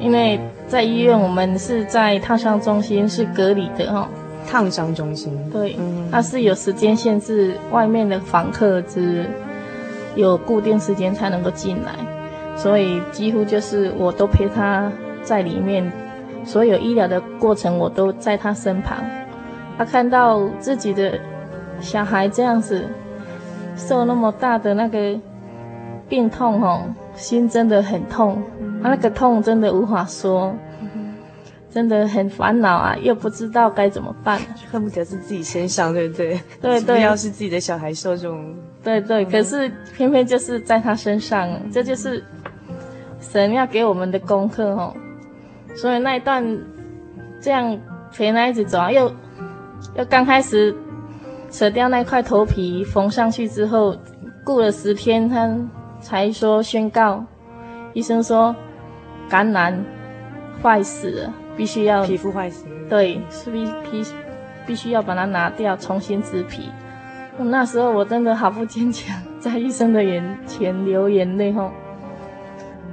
[0.00, 4.08] 因为在医院，我们是在烫伤中心是隔离的哈。
[4.48, 5.76] 烫伤中心，对，
[6.10, 9.28] 它是有时间限制，外面的访客只
[10.14, 11.92] 有固定时间才能够进来，
[12.56, 14.90] 所以几乎就是我都陪他
[15.22, 15.90] 在里面，
[16.44, 18.98] 所有医疗的过程我都在他身旁。
[19.76, 21.18] 他看到自己的
[21.80, 22.84] 小孩这样子。
[23.76, 25.18] 受那么大的那个
[26.08, 26.82] 病痛哦，
[27.14, 28.42] 心真的很痛，
[28.82, 30.54] 啊，那个痛真的无法说，
[31.70, 36.40] 真的很烦恼啊，又不知道该怎么办，恨不得是自己身上，对不对？
[36.60, 42.24] 对对，要是自己的小孩受这种，对对，可是偏偏就是在他身上，这就是
[43.20, 44.94] 神要给我们的功课哦，
[45.74, 46.42] 所以那一段
[47.42, 47.78] 这样
[48.10, 49.12] 陪他一直走啊，又
[49.96, 50.74] 又刚开始。
[51.56, 53.96] 扯掉那块头皮，缝上去之后，
[54.44, 55.56] 过了十天，他
[56.00, 57.24] 才说宣告，
[57.94, 58.54] 医生说
[59.26, 59.82] 感染
[60.62, 64.04] 坏死了，必须要皮肤坏死，对，是必必
[64.66, 66.68] 必须要把它拿掉，重新植皮。
[67.38, 71.70] 那时候我真的好不坚强，在医生的眼前流眼泪吼，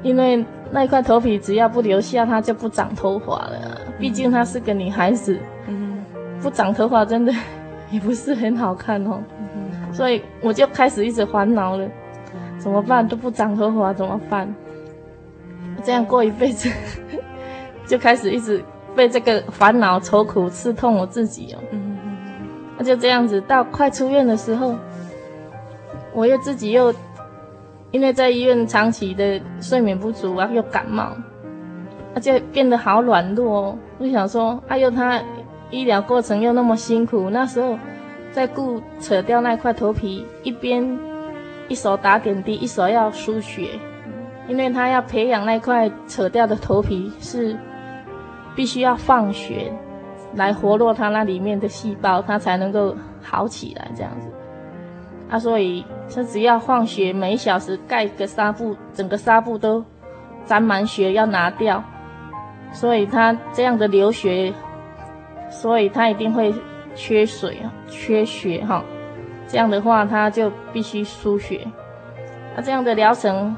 [0.04, 3.82] 因为那块头皮只要不留下，它就不长头发了。
[4.00, 5.38] 毕竟她是个女孩子，
[5.68, 6.02] 嗯，
[6.42, 7.34] 不长头发真的。
[7.94, 9.22] 也不是很好看哦，
[9.92, 11.88] 所以我就开始一直烦恼了，
[12.58, 13.08] 怎么办？
[13.08, 14.52] 都不长头发怎么办？
[15.84, 16.68] 这样过一辈子，
[17.86, 18.66] 就开始一直
[18.96, 21.60] 被这个烦恼、愁苦刺痛我自己哦。
[22.80, 24.74] 那就这样子，到快出院的时候，
[26.16, 26.92] 我又自己又
[27.92, 31.16] 因为在医院长期的睡眠不足啊，又感冒，
[32.16, 33.78] 那就变得好软弱哦。
[34.00, 35.22] 我就想说，哎呦他。
[35.74, 37.80] 医疗过程又那么辛苦，那时候
[38.32, 41.00] 在顾扯掉那块头皮，一边
[41.68, 43.70] 一手打点滴，一手要输血，
[44.48, 47.58] 因为他要培养那块扯掉的头皮是
[48.56, 49.74] 必须要放血
[50.36, 54.30] 来活络它那里面的细胞，它才能够好起来这样子。
[55.32, 59.84] 啊，所以他只要放血，每小时盖个纱布，整个纱布都
[60.46, 61.84] 沾满血要拿掉，
[62.72, 64.54] 所以他这样的流血。
[65.54, 66.54] 所以他一定会
[66.96, 68.84] 缺水啊，缺血哈，
[69.48, 71.66] 这样的话他就必须输血。
[72.56, 73.56] 那这样的疗程，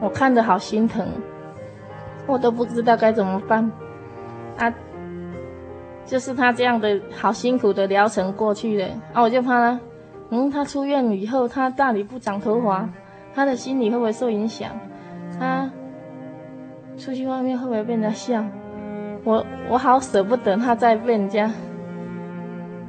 [0.00, 1.06] 我看着好心疼，
[2.26, 3.70] 我都不知道该怎么办。
[4.58, 4.72] 啊，
[6.04, 9.80] 就是他这样的好辛苦的疗程过去了，啊，我就怕他，
[10.30, 12.88] 嗯，他出院以后，他大理不长头发，
[13.34, 14.70] 他的心理会不会受影响？
[15.38, 15.70] 他
[16.96, 18.44] 出去外面会不会被人家笑？
[19.24, 21.50] 我我好舍不得他再被人家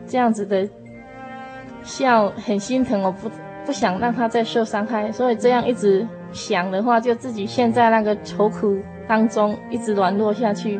[0.07, 0.67] 这样子的
[1.83, 3.01] 笑，很心疼。
[3.01, 3.29] 我不
[3.65, 8.77] 不想让他再受伤害，所以这样一直想的话，就自己陷在那个愁苦
[9.07, 10.79] 当中，一直软弱下去，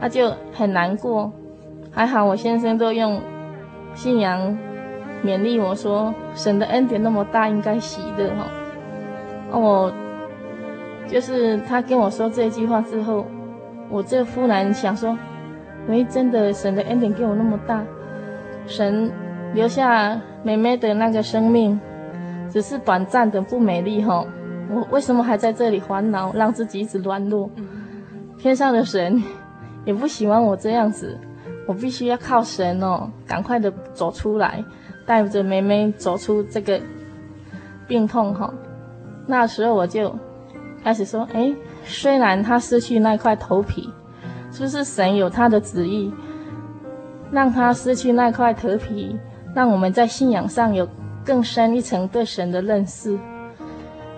[0.00, 1.30] 那就很难过。
[1.90, 3.20] 还好我先生都用
[3.94, 4.56] 信仰
[5.24, 8.46] 勉励我说：“神的恩典那么大，应该喜乐哈。”
[9.58, 9.92] 我
[11.06, 13.26] 就是他跟我说这句话之后。
[13.90, 15.16] 我这忽然想说，
[15.86, 17.84] 喂，真的，神的恩典给我那么大，
[18.66, 19.10] 神
[19.52, 21.78] 留下妹妹的那个生命，
[22.50, 24.26] 只是短暂的不美丽哈，
[24.70, 27.48] 我为什么还在这里烦恼，让自己一直软弱？
[28.38, 29.22] 天上的神
[29.84, 31.18] 也不喜欢我这样子，
[31.68, 34.64] 我必须要靠神哦，赶快的走出来，
[35.06, 36.80] 带着妹妹走出这个
[37.86, 38.52] 病痛哈。
[39.26, 40.14] 那时候我就
[40.82, 41.54] 开始说，哎。
[41.84, 43.92] 虽然他失去那块头皮，
[44.50, 46.12] 是不是神有他的旨意，
[47.30, 49.18] 让他失去那块头皮，
[49.54, 50.88] 让我们在信仰上有
[51.24, 53.18] 更深一层对神的认识，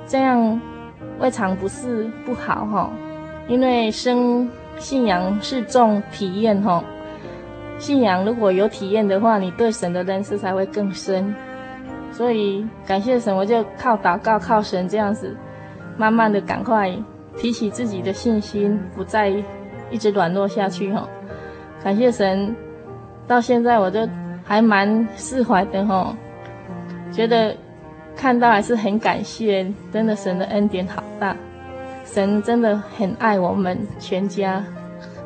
[0.07, 0.61] 这样
[1.19, 2.91] 未尝不是不好哈。
[3.49, 6.83] 因为生信仰是重体验哈，
[7.79, 11.35] 信仰如果有体验的话，你对神的认识才会更深。
[12.11, 15.37] 所以感谢神，我就靠祷告，靠神这样子，
[15.97, 16.97] 慢慢的赶快。
[17.37, 19.33] 提起自己的信心，不再
[19.91, 21.09] 一直软弱下去哈。
[21.83, 22.55] 感谢神，
[23.27, 24.09] 到现在我都
[24.45, 26.17] 还蛮释怀的哈，
[27.13, 27.57] 觉得
[28.17, 31.37] 看到还是很感谢，真的神的恩典好大，
[32.05, 34.65] 神真的很爱我们全家，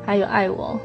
[0.05, 0.79] 还有爱我。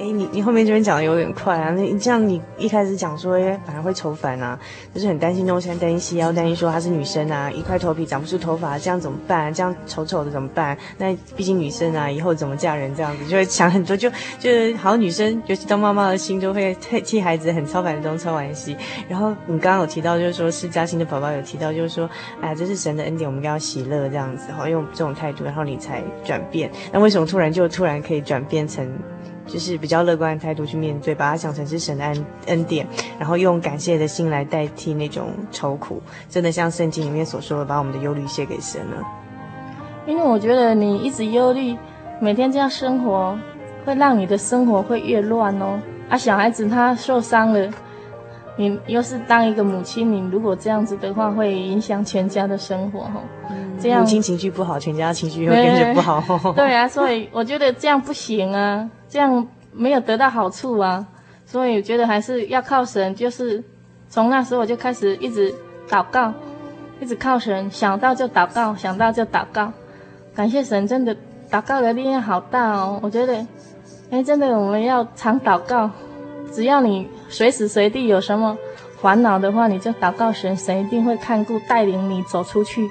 [0.00, 1.70] 哎，你你后面这边讲的有点快啊！
[1.76, 4.58] 那你这样你一开始讲说，哎，反而会愁烦啊，
[4.94, 9.52] 就是很担心东山，担心西腰，担心说她是女生啊，一块头皮长不出头发，这样怎么办？
[9.52, 10.74] 这样丑丑的怎么办？
[10.96, 12.96] 那毕竟女生啊，以后怎么嫁人？
[12.96, 18.74] 这样子就会想很多，就就是好女生，尤其当妈妈的心都会替孩子很操烦东操烦西。
[19.06, 22.08] 然后你刚刚有提到，就是说是嘉欣的宝宝有提到，就是说，
[22.40, 26.70] 哎，这是神的恩典，我们应该要喜乐这样子，好用这种态度，然后你才转变。
[26.90, 28.90] 那为什么突然就突然可以转变成？
[29.52, 32.86] 就是比较乐观的态度去面对，把它想成是神的恩恩典，
[33.18, 39.02] 然后用感谢的心来代替那种愁苦，真的像圣经里面所说的，把我们的忧虑卸给神了。
[40.06, 41.76] 因为我觉得你一直忧虑，
[42.20, 43.36] 每天这样生活，
[43.84, 45.78] 会让你的生活会越乱哦。
[46.08, 47.70] 啊，小孩子他受伤了，
[48.56, 53.20] 你又是当一个母亲，你如果这样子的话，会影响全家的生活哈。
[53.50, 56.52] 嗯，这样母亲情绪不好，全家情绪会跟着不好。
[56.52, 58.88] 对啊，所以我觉得这样不行啊。
[59.08, 61.04] 这样没有得到好处啊，
[61.44, 63.14] 所以我觉得还是要靠神。
[63.14, 63.62] 就是
[64.08, 65.52] 从那时候我就开始一直
[65.88, 66.32] 祷告，
[67.00, 69.72] 一直靠神，想到就祷告，想到就祷告。
[70.34, 71.16] 感谢神，真的
[71.50, 73.00] 祷告的力量好大哦！
[73.02, 73.44] 我觉得，
[74.10, 75.90] 哎，真的我们要常祷告。
[76.52, 78.56] 只要你随时随地有什么
[79.00, 82.88] 烦恼的话，你就祷告神，神一定会看顾带领你走出去。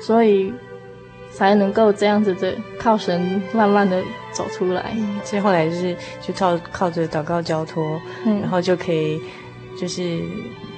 [0.00, 0.52] 所以。
[1.30, 9.20] 才能够这样子的靠神慢慢的走出来，所以后来就是就靠靠着祷告交托，嗯，然后就可以
[9.78, 10.20] 就是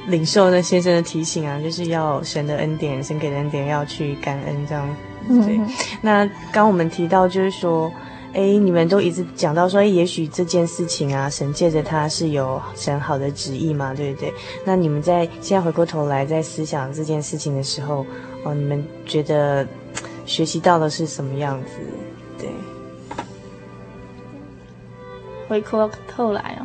[0.08, 4.86] 领受那先生的提醒啊，就是要神的恩典，神给的恩典要去感恩这样。
[5.28, 5.66] 对，嗯、
[6.02, 7.90] 那刚我们提到就是说，
[8.34, 14.30] 哎，你们都一直讲到说，哎，也许这件事情啊，神借着他是有神好的旨意嘛，对不对？
[14.66, 18.04] 那你们在现在回过头来在思想这件事情的时候，
[18.44, 19.66] 哦，你们觉得？
[20.26, 21.80] 学习到的是什么样子？
[22.38, 22.48] 对，
[25.48, 26.62] 回过头来哦，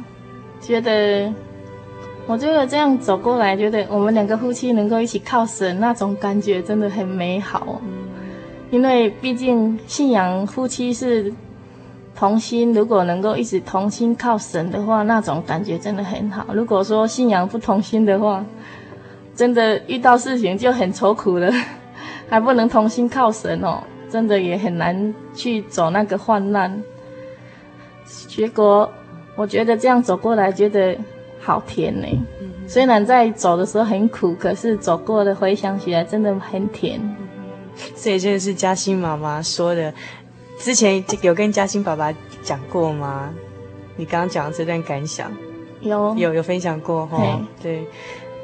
[0.61, 1.33] 觉得，
[2.27, 7.81] 我觉得这样走过来，觉得我们两个夫妻能够一起靠神，那种感觉真的很美好。
[7.83, 7.89] 嗯，
[8.69, 11.33] 因为毕竟信仰夫妻是
[12.15, 16.45] 同心，如果能够一直同心靠神的话，那种感觉真的很好。
[16.53, 18.45] 如果说信仰不同心的话，
[19.35, 21.51] 真的遇到事情就很愁苦了。
[22.27, 26.81] 还不能同心靠神哦，真的也很难去走那个患难。
[28.27, 28.91] 结果
[29.35, 30.97] 我觉得这样走过来，觉得
[31.39, 32.07] 好甜呢。
[32.67, 36.99] 虽然在走的时候很苦，可是走过的回想起来真的很甜。
[37.95, 39.93] 所以这个是嘉欣妈妈说的，
[40.57, 42.11] 之前有跟嘉欣爸爸
[42.41, 43.31] 讲过吗？
[43.97, 45.31] 你刚刚讲的这段感想，
[45.81, 47.39] 有有有分享过哈？
[47.61, 47.85] 对。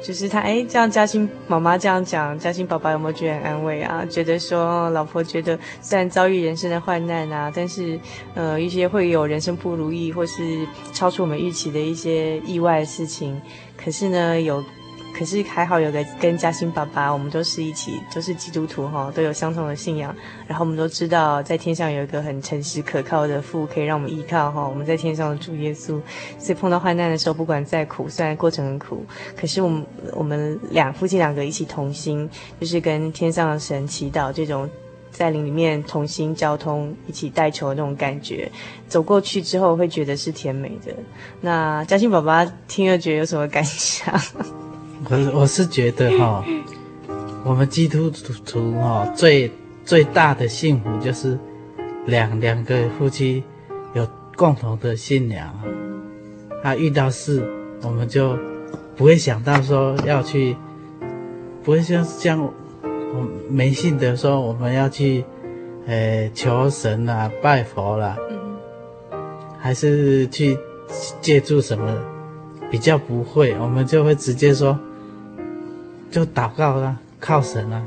[0.02, 4.04] 就是他哎，这样嘉欣妈妈这样讲，嘉欣宝宝有没有觉得很安慰啊？
[4.10, 7.98] 觉得说老婆觉得虽然遭遇人生的患难啊，但是
[8.34, 13.40] 呃一些会有人生不如意或是超出我们预期的一些意外的事情，
[13.76, 14.62] 可是呢有。
[15.14, 20.14] 可是还好有个跟嘉欣爸爸，我们都是一起都是基督徒哈，都有相同的信仰。
[20.48, 24.66] 然后我们都知道，在天上有一个很诚实可靠的父，可以让我们依靠哈。
[24.66, 26.00] 我们在天上的主耶稣，
[26.38, 29.04] 所以碰到患难的时候，不管再苦，虽然过程很苦，
[29.36, 32.28] 可是我们我们两夫妻两个一起同心，
[32.60, 34.68] 就是跟天上的神祈祷，这种
[35.10, 38.50] 在灵里面同心交通，一起带球的那种感觉，
[38.88, 40.92] 走过去之后会觉得是甜美的。
[41.40, 44.18] 那嘉欣爸爸听了觉得有什么感想？
[45.10, 46.44] 我我是觉得哈，
[47.44, 48.08] 我们基督
[48.46, 49.50] 徒哈最
[49.84, 51.36] 最大的幸福就是
[52.06, 53.42] 两两个夫妻
[53.94, 55.52] 有共同的信仰，
[56.62, 57.42] 他遇到事
[57.82, 58.38] 我们就
[58.96, 60.56] 不会想到说要去，
[61.64, 65.24] 不会像像我没信的说我们要去，
[65.86, 68.16] 呃求神啦拜佛啦，
[69.58, 70.56] 还是去
[71.20, 71.92] 借助什么，
[72.70, 74.78] 比较不会，我们就会直接说。
[76.12, 77.82] 就祷告啦，靠神啦。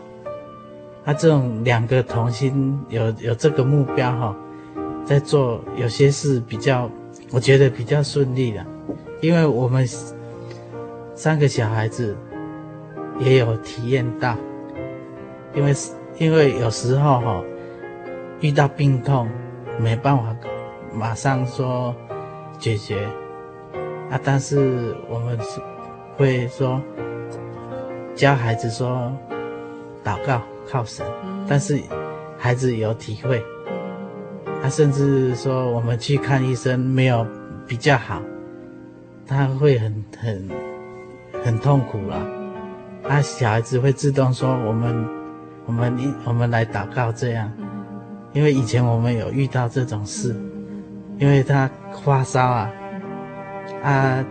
[1.06, 4.36] 他、这种两个同心，有有这个目标哈，
[5.06, 6.90] 在做有些事比较，
[7.32, 8.66] 我觉得比较顺利的，
[9.22, 9.88] 因为我们
[11.14, 12.18] 三个小孩子
[13.20, 14.36] 也有体验到，
[15.54, 15.72] 因为
[16.18, 17.44] 因为有时候哈
[18.42, 19.30] 遇到病痛
[19.80, 20.36] 没办法
[20.92, 21.94] 马上说
[22.58, 23.08] 解决
[24.10, 25.62] 啊，但是我们是
[26.18, 26.82] 会说。
[28.16, 29.12] 教孩子说
[30.04, 31.06] 祷告靠神，
[31.48, 31.80] 但是
[32.38, 33.44] 孩子有体会。
[34.64, 37.28] 他甚至说我们去看医生没有
[37.68, 38.22] 比较好，
[39.28, 40.50] 他会很很
[41.44, 42.26] 很痛苦了。
[43.08, 45.08] 啊，小孩子会自动说：“我们，
[45.68, 47.52] 我们一我们来祷告这样。”
[48.34, 50.36] 因为以前我们有遇到这种事，
[51.20, 51.70] 因为他
[52.04, 52.72] 发烧啊，
[53.84, 54.26] 啊，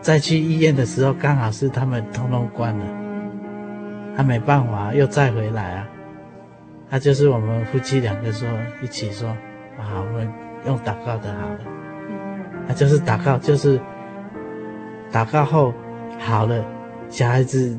[0.00, 2.84] 再去医院的时候刚好是他们通通关了，
[4.18, 5.86] 他没办法又再回来啊。
[6.90, 8.48] 他就是我们夫妻两个说
[8.82, 9.28] 一起说
[9.78, 10.28] 啊，我们
[10.66, 11.58] 用祷告的好了，
[12.66, 13.78] 他就是祷告，就是
[15.12, 15.72] 祷告后
[16.18, 16.64] 好了，
[17.08, 17.78] 小孩子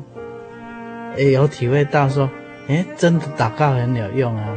[1.16, 2.30] 也有体会到说，
[2.68, 4.56] 诶，真的祷告很有用啊，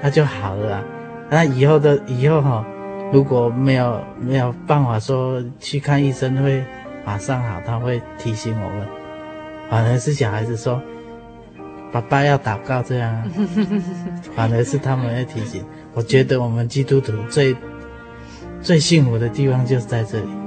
[0.00, 0.84] 那就好了啊。
[1.28, 2.64] 那以后的以后哈，
[3.12, 6.64] 如果没有没有办法说去看医生会
[7.04, 8.86] 马上好，他会提醒我们，
[9.68, 10.80] 反而是小孩子说。
[11.92, 13.24] 爸爸要祷告，这样啊，
[14.36, 15.64] 反而是他们要提醒。
[15.92, 17.56] 我觉得我们基督徒最
[18.62, 20.39] 最幸福的地方就是在这里。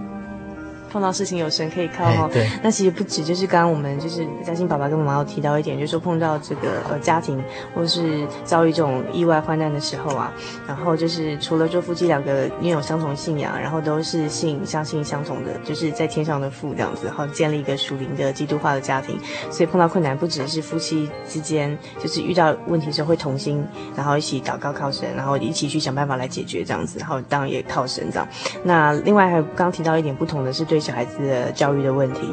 [0.93, 10.31] 碰到事情有神可以靠哈，对，那其实不止，就是刚刚我们就是嘉欣爸爸跟妈妈有提到一点，就是说碰到这个呃家庭或是遭遇这种意外患难的时候啊，
[10.67, 19.19] 然后就是除了说夫妻两个拥有相同信仰，然后都是信相信相同的，就是在天上的父这样子，然后建立一个属灵的基督化的家庭，
[19.49, 23.65] 所以碰到困难不只是夫妻之间，就是遇到问题的时候会同心，
[23.95, 28.27] 然后一起祷告靠神，然后一起去想办法来解决这样子，然后当然也靠神这样。
[28.63, 30.82] 那另外还刚提到一点不同的是对。
[30.83, 32.27] 小孩子的教育的问题，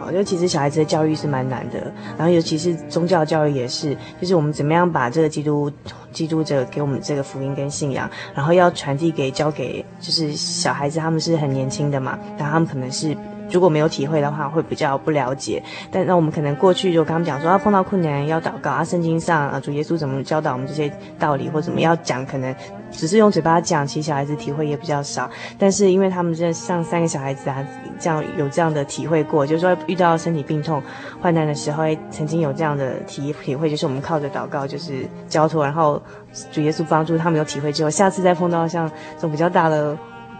[0.00, 5.70] 好，就其实小孩子的教育是蛮难的，然后尤其是宗教教育也是，就是我们怎么样把这个基督
[6.12, 13.16] 基督者给我们这个福音跟信仰，然后要传递给交给就是小孩子，他们是很年轻的嘛，然后他们可能是。
[13.52, 15.62] 如果没有体会的话，会比较不了解。
[15.90, 22.54] 但那我们可能过去就跟他们讲说，啊，碰到困难要祷告啊，圣经上啊，主耶稣怎么教导我们这些道理，或怎么要讲，可能
[22.90, 25.30] 只是用嘴巴讲，其实小孩子体会也比较少。
[25.58, 27.64] 但是因为他们这像三个小孩子啊，
[27.98, 30.82] 这样有这样的体会过，就是说遇到身体病痛、
[31.20, 36.02] 患难的时候，曾经有这样的体体会，就是我们靠着祷告，就是交托，然后
[36.50, 39.96] 主耶稣帮助他们有体会之后，下次再碰到像这种比较大的。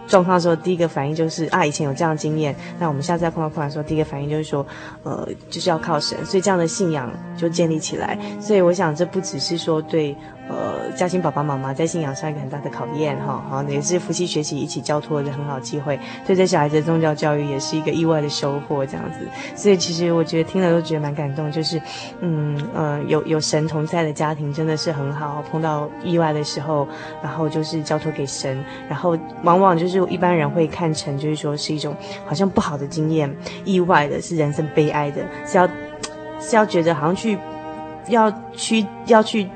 [0.07, 2.55] 状况的时候，第一个反应就是啊，以前有这样的经验。
[2.79, 4.65] 那我们下次再碰到困难的时候，第一个反应就是说，
[5.03, 8.17] 呃，就是要靠神，所以这样的信仰就建立起来。
[8.39, 10.15] 所以我想，这不只是说对。
[10.49, 19.19] 呃，嘉欣爸爸妈妈在信仰上一个很大的考验哈，好，也是夫妻学习一起交托的很好机会，对这小孩子的宗教教育也是一个意外的收获，这样子。
[19.55, 21.81] 所以其实我觉得听了都觉得蛮感动，就是，
[22.19, 25.41] 嗯呃，有有神同在的家庭真的是很好。
[25.49, 26.87] 碰到意外的时候，
[27.21, 33.33] 然后就是交托给神，然后往往就是一般人会看成就是说是一种好像不好的经验，
[33.63, 35.67] 意外的是人生悲哀的，是要
[36.39, 37.37] 是要觉得好像去
[38.09, 39.47] 要去要去。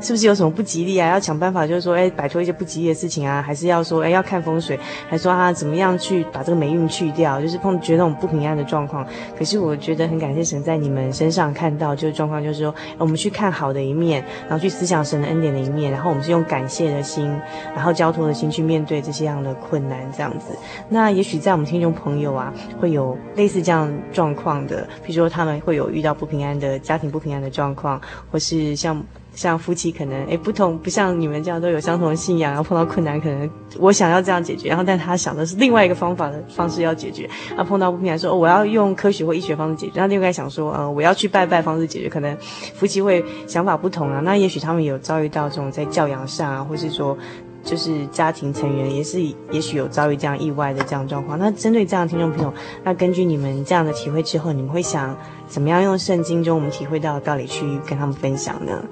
[0.00, 1.08] 是不是有什么不吉利啊？
[1.08, 3.42] 要想办法，就是说，哎，摆脱一些不吉利的事情啊？
[3.42, 4.78] 还是要说，哎，要看风水，
[5.08, 7.40] 还说啊，怎么样去把这个霉运去掉？
[7.40, 9.06] 就是碰觉得那种不平安的状况。
[9.36, 17.28] 可是我觉得很感谢神在你们身上看到，就是状况，就是说，我们去看好的一面，然后去思想神的恩典的一面，然后我们是用感谢的心，
[17.74, 20.56] 然后交托的心去面对这些样的困难，这样子。
[20.88, 29.02] 那也许在我们听众朋友啊，会有类似这样状况的，比如说他们会有遇到不平安的家庭不平安的状况，或是像。
[29.38, 37.30] 像夫妻可能诶不同，不像你们这样都有相同的信仰，然后碰到困难可能我想要这样解决，然后但他想的是另外一个方法的方式要解决。
[37.56, 42.36] 那，碰到不平安说，哦，我要用科学或医学方式解决，那另外想说呃我要去拜拜方式解决，可能
[42.74, 44.20] 夫妻会想法不同啊。
[44.24, 47.16] 那也许他们有遭遇到这种在教养上啊，或是说
[47.62, 49.20] 就是家庭成员也是
[49.52, 51.38] 也许有遭遇这样意外的这样状况。
[51.38, 55.16] 那针对这样听众朋友，那根据你们这样的体会之后，你们会想
[55.46, 58.82] 怎么样用圣经中我们体会到的道理去跟他们分享呢？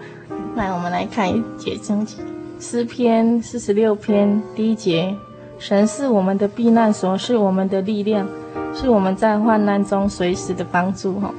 [0.56, 2.16] 来，我们来看一节经节，
[2.58, 5.14] 诗篇四十六篇第一节：
[5.58, 8.26] 神是我们的避难所，是我们的力量，
[8.72, 11.20] 是我们在患难中随时的帮助。
[11.20, 11.30] 哈，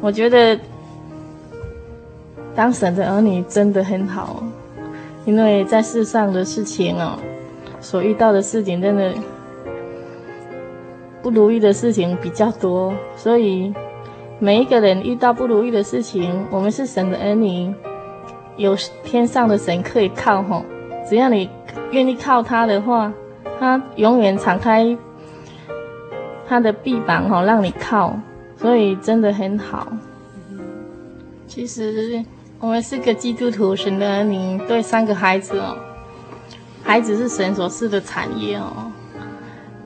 [0.00, 0.58] 我觉得
[2.56, 4.42] 当神的儿女真的很好，
[5.24, 7.16] 因为在世上的事情哦，
[7.80, 9.14] 所遇到的事情真的
[11.22, 13.72] 不如意的事情比较多，所以
[14.40, 17.72] 每一个人遇到不如意的事情，我们是神的儿女。
[18.56, 20.64] 有天上的神可以靠吼，
[21.08, 21.48] 只要你
[21.90, 23.12] 愿意靠他的话，
[23.58, 24.96] 他永远敞开
[26.46, 28.18] 他的臂膀吼，让你靠，
[28.56, 29.92] 所以真的很好。
[31.46, 32.24] 其实
[32.58, 35.76] 我们是个基督徒，神的儿女，对三个孩子哦，
[36.82, 38.90] 孩子是神所赐的产业哦，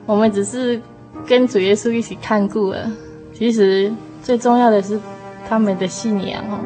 [0.05, 0.81] 我们只是
[1.27, 2.91] 跟主耶稣一起看顾了。
[3.33, 3.91] 其实
[4.21, 4.99] 最重要的是
[5.47, 6.59] 他们的信仰哦。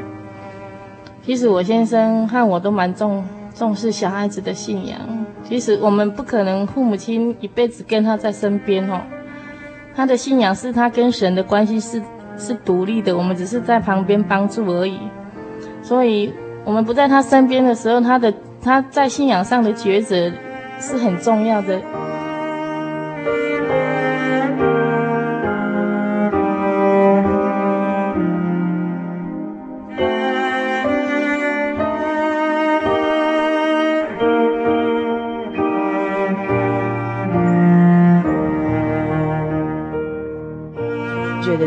[1.25, 3.23] 其实我先生和我都蛮重
[3.55, 4.99] 重视小孩子的信仰。
[5.43, 9.01] 其实我们不可能父母亲一辈子跟他在身边哦，
[9.95, 12.01] 他的信仰是他跟神的关系是
[12.37, 14.99] 是独立的，我们只是在旁边帮助而已。
[15.81, 16.33] 所以，
[16.65, 20.31] 我们不在他身边的时候，他的他在信仰上的抉择
[20.79, 21.81] 是很重要的。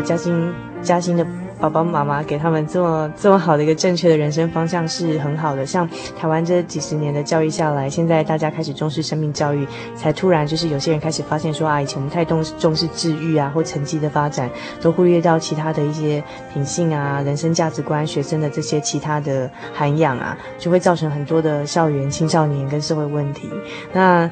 [0.07, 1.27] 嘉兴，嘉兴的
[1.59, 5.65] 爸爸妈妈给他们这么这么好的一个正确的人生方向是很好的。
[5.65, 5.85] 像
[6.17, 14.49] 台湾这几十年的教育下来，现在大家开始重视生命教育，才突然就是有些人开始发现说啊，以前我们太重重视治愈啊或成绩的发展，
[14.79, 23.49] 都忽略到其他的一些品性啊、人生价值观、学生的这些其他的涵养啊，就会造成很多的校园青少年跟社会问题。
[23.91, 24.31] 那。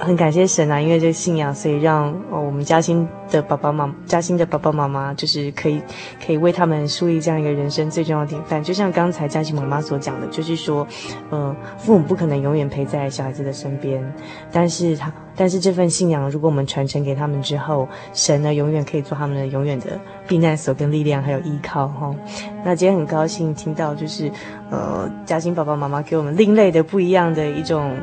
[0.00, 5.80] 很感谢神啊，因为这个信仰，所以让哦我们嘉欣的爸爸妈妈，嘉欣的爸爸妈妈就是可以
[6.24, 8.62] 可以为他们树立这样一个人生最重要的典范。
[8.62, 10.86] 就像刚才嘉欣妈妈所讲的，就是说，
[11.30, 14.04] 呃，父母不可能永远陪在小孩子的身边，
[14.52, 22.14] 但是他但是这份信仰，如果我们传承给他们之后，神呢永远可以做他们的永远的避难所跟力量，还有依靠哈、
[22.64, 24.30] 那今天很高兴听到，就是
[24.70, 27.96] 呃嘉欣爸爸妈妈给我们另类的不一样的一种。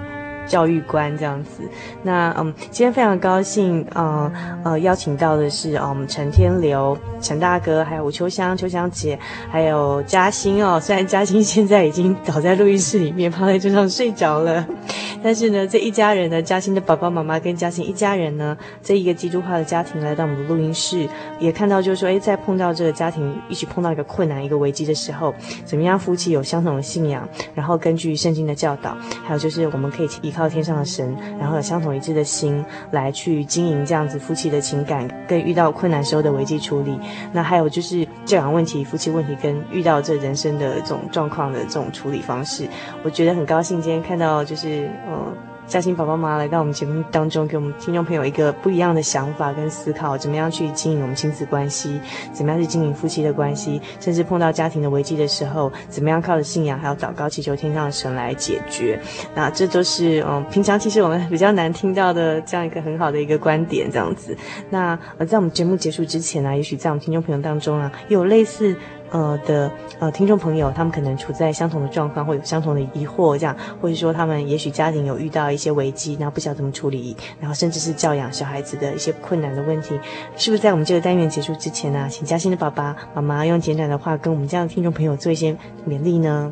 [0.51, 1.63] 教育观这样子，
[2.03, 4.29] 那嗯，今天非常高兴，呃
[4.65, 9.17] 呃，邀请到的是我们陈天流陈大哥，还有吴秋香秋香姐，
[9.49, 10.77] 还有嘉欣哦。
[10.77, 14.67] 虽然嘉欣 现在已经倒在录音室里面，趴在桌上睡着了，
[15.23, 21.07] 但是呢，这一家人呢，嘉欣的爸爸妈妈跟嘉欣一家人呢，这一个基督化的家庭来到我们的录音室，
[21.39, 25.33] 也看到就是说，哎，在碰到这个家庭一起碰到一个困难、一个危机的时候，
[25.63, 27.25] 怎么样夫妻有相同的信仰，
[27.55, 30.40] 然后根据圣经的教导，还有就是我们可以依靠。
[30.41, 36.99] 到天上的神，然后有相同一致的心来去经营这样子夫妻的情感，跟遇到困难时候的危机处理。
[37.31, 42.67] 那还有就是教养问题、夫妻问题跟遇到这人生的这种状况的这种处理方式，
[43.03, 45.31] 我觉得很高兴今天看到就是嗯。
[45.71, 51.97] 嘉欣爸爸妈妈来到我们节目当中，给我们听众朋友一个不一样的想法跟思考，怎么样去经营我们亲子关系，
[52.33, 58.99] 怎么样去经营夫妻的关系，甚至碰到家庭的危机的时候，怎么样靠着信仰还有祷告祈求天上的神来解决。
[59.33, 64.35] 那这都是嗯，平常其实我们比较难听到的这样一个很好的一个观点，这样子。
[64.69, 68.75] 那呃，在我们节目结束之前呢、也许在我们听众朋友当中啊，有类似。
[69.11, 79.99] 呃的呃听众朋友，他们可能处在相同的状况，或有相同的疑惑，这样，或者说他们也许家庭有遇到一些危机，然后不晓得怎么处理，然后甚至是教养小孩子的一些困难的问题，
[80.37, 85.55] 是不是在我们这个单元结束之前呢、啊，请嘉欣的爸爸妈妈用简短的话跟我们这样的听众朋友做一些
[85.87, 86.51] 勉励呢？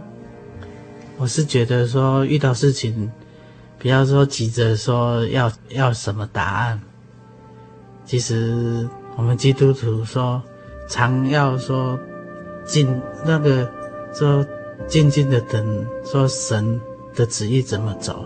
[1.17, 3.09] 我是觉得说遇到事情，
[3.77, 6.81] 不要说急着说要要什么答案，
[8.05, 10.43] 其实我们基督徒说
[10.89, 11.97] 常要说。
[12.69, 13.67] 静那个
[14.13, 14.45] 说
[14.87, 16.79] 静静的等，说神
[17.15, 18.23] 的旨意怎么走，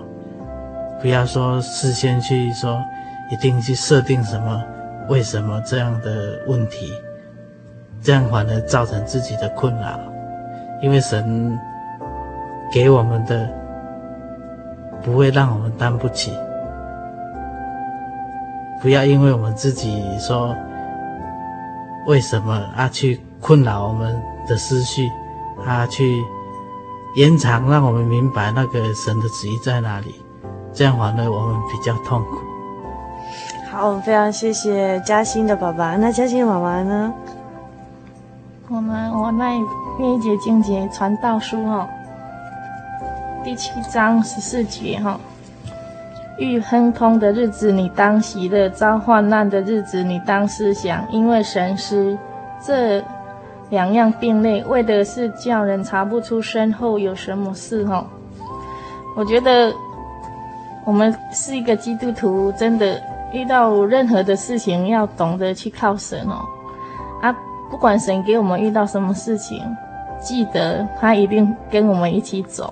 [1.01, 2.83] 不要说事先去说
[3.31, 4.61] 一定去设定什么
[5.07, 6.91] 为什么这样的问题，
[8.01, 9.97] 这样反而造成自己的困扰，
[10.81, 11.57] 因为神
[12.71, 13.49] 给我们的
[15.01, 16.33] 不会让我们担不起，
[18.81, 20.53] 不要因为我们自己说
[22.07, 24.32] 为什么啊去困扰我们。
[24.47, 25.11] 的思绪，
[25.63, 26.23] 他去
[27.15, 30.15] 延长，让我们明白那个神的旨意在哪里，
[30.73, 32.37] 这样反而我们比较痛苦。
[33.71, 35.95] 好我，非常谢谢嘉欣的爸爸。
[35.95, 37.13] 那嘉欣的妈妈呢？
[38.69, 39.53] 我们，我那
[39.99, 41.87] 那一节经节传道书哈，
[43.43, 45.19] 第七章十四节哈，
[46.37, 52.17] 遇亨通的日子你当喜乐，遭患难的日子你当思想，因为神是
[52.65, 53.03] 这。
[53.73, 58.05] 两样并列，为的是叫人查不出身后有什么事哈。
[59.15, 59.73] 我觉得
[60.85, 63.01] 我们是一个基督徒，真的
[63.31, 66.45] 遇到任何的事情要懂得去靠神哦。
[67.19, 67.35] 啊，
[67.71, 69.59] 不管神给我们遇到什么事情，
[70.21, 72.71] 记得他一定跟我们一起走，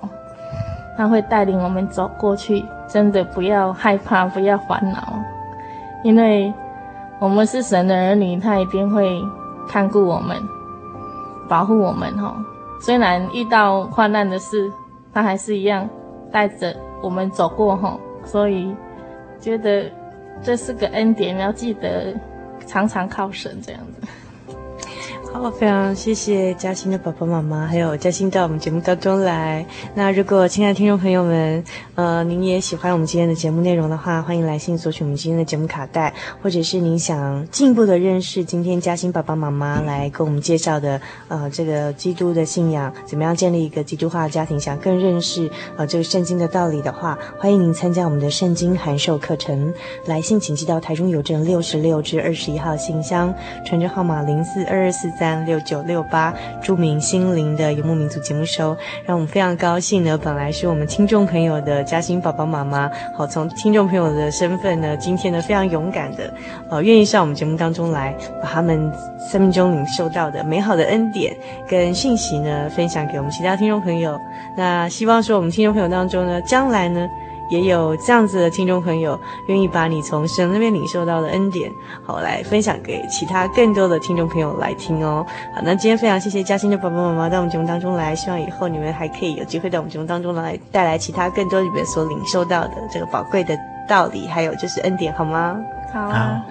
[0.96, 2.64] 他会带领我们走过去。
[2.88, 5.18] 真的不要害怕，不要烦恼，
[6.04, 6.54] 因为
[7.18, 9.20] 我们是神的儿女，他一定会
[9.68, 10.36] 看顾我们。
[11.52, 12.34] 保护我们哈，
[12.80, 14.72] 虽然遇到患难的事，
[15.12, 15.86] 他还是一样
[16.32, 17.94] 带着我们走过哈，
[18.24, 18.74] 所以
[19.38, 19.92] 觉得
[20.42, 22.18] 这是个恩典，要记得
[22.66, 24.08] 常常靠神这样子。
[25.32, 29.64] 好，非常谢谢嘉欣的爸爸妈妈，还有嘉欣到我们节目当中来。
[29.94, 31.64] 那如果亲爱的听众朋友们，
[31.94, 36.12] 呃，您也喜欢我们今天的节目内容的话，欢迎来信索取我们今天的节目卡带，
[36.42, 49.72] 或者是您想进一步的认识今天嘉欣爸爸妈妈来给我们介绍的，呃，这个基督的信仰，怎么样建立一个基督化的家庭，想更认识呃这个圣经的道理的话，欢迎您参加我们的圣经函授课程。
[50.06, 60.18] 来信请寄到台中邮政六十六至二十一号信箱，传真号码零四二二四三六九六八，著名心灵的游牧民族节目收，让我们非常高兴呢。
[60.18, 66.34] 本来是我们听众朋友的嘉兴爸爸妈妈，好，从听众朋友的身份呢，今天呢非常勇敢的，
[66.68, 68.12] 呃，愿意上我们节目当中来，
[68.42, 68.92] 把他们
[69.30, 71.32] 生命中领受到的美好的恩典
[71.68, 74.18] 跟信息呢，分享给我们其他听众朋友。
[74.56, 77.08] 那希望说我们听众朋友当中呢，将来呢。
[77.52, 81.70] 也有这样子的听众朋友，愿意把你从神那边领受到的恩典，
[82.02, 85.24] 好来分享给其他更多的听众朋友来听哦。
[85.54, 93.54] 好，那今天非常谢谢嘉欣的爸爸妈妈到我们节目当中来，希望以后你们还可以有机会到我们节目当中来，带来其他更多你们所领受到的这个宝贵的
[93.86, 95.60] 道理，还有就是恩典，好吗？
[95.92, 96.42] 好啊，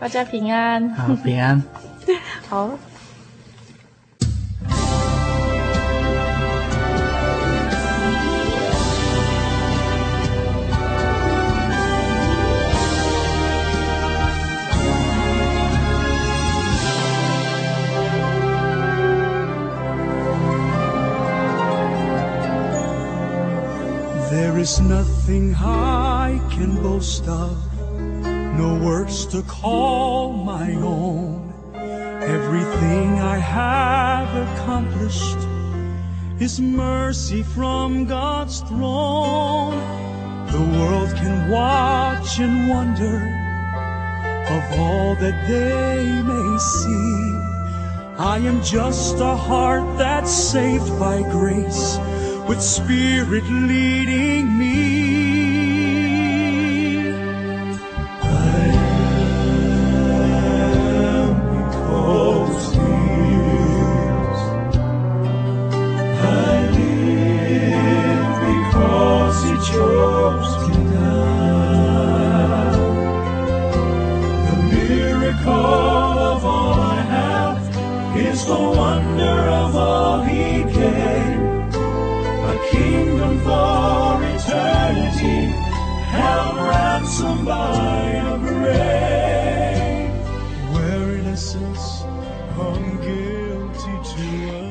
[0.00, 1.62] 大家平安，好平安，
[2.48, 2.68] 好。
[24.30, 31.52] There is nothing I can boast of, no works to call my own.
[31.74, 35.40] Everything I have accomplished
[36.38, 39.74] is mercy from God's throne.
[40.46, 43.16] The world can watch and wonder
[44.48, 47.34] of all that they may see.
[48.16, 51.98] I am just a heart that's saved by grace
[52.50, 54.99] with spirit leading me.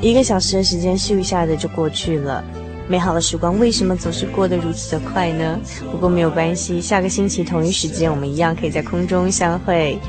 [0.01, 2.43] 一个小时的时间咻一下的就过去了，
[2.87, 5.59] 美好的时光为什么总是过得如此的快呢？
[5.91, 9.99] 不过没有关系，下个星期同一时间我们一样可以在空中相会。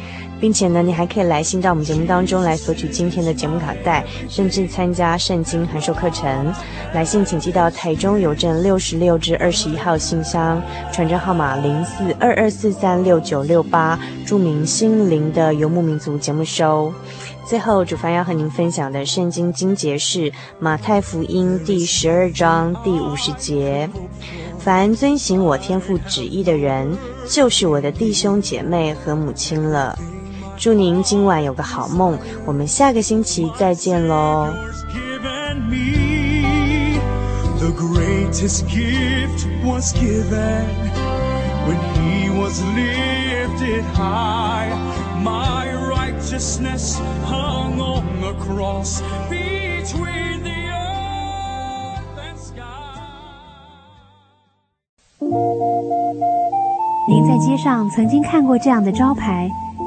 [0.41, 6.53] 并且呢，你还可以来信到我们节目当中来索取今天的节目卡带，甚至参加圣经函授课程。
[6.95, 10.61] 来信请寄到台中邮政六十六至二十一号信箱，
[10.93, 16.93] 传真号码零四二二四三六九六八，注明心灵的游牧民族节目收。
[17.47, 23.91] 最后，主凡要和您分享的圣经经节是马太福音第十二章第五十节：
[24.59, 26.97] 凡遵行我天父旨意的人，
[27.29, 29.99] 就是我的弟兄姐妹和母亲了。
[30.61, 34.53] 祝您今晚有个好梦，我们下个星期再见喽。
[57.09, 59.49] 您在街上曾经看过这样的招牌？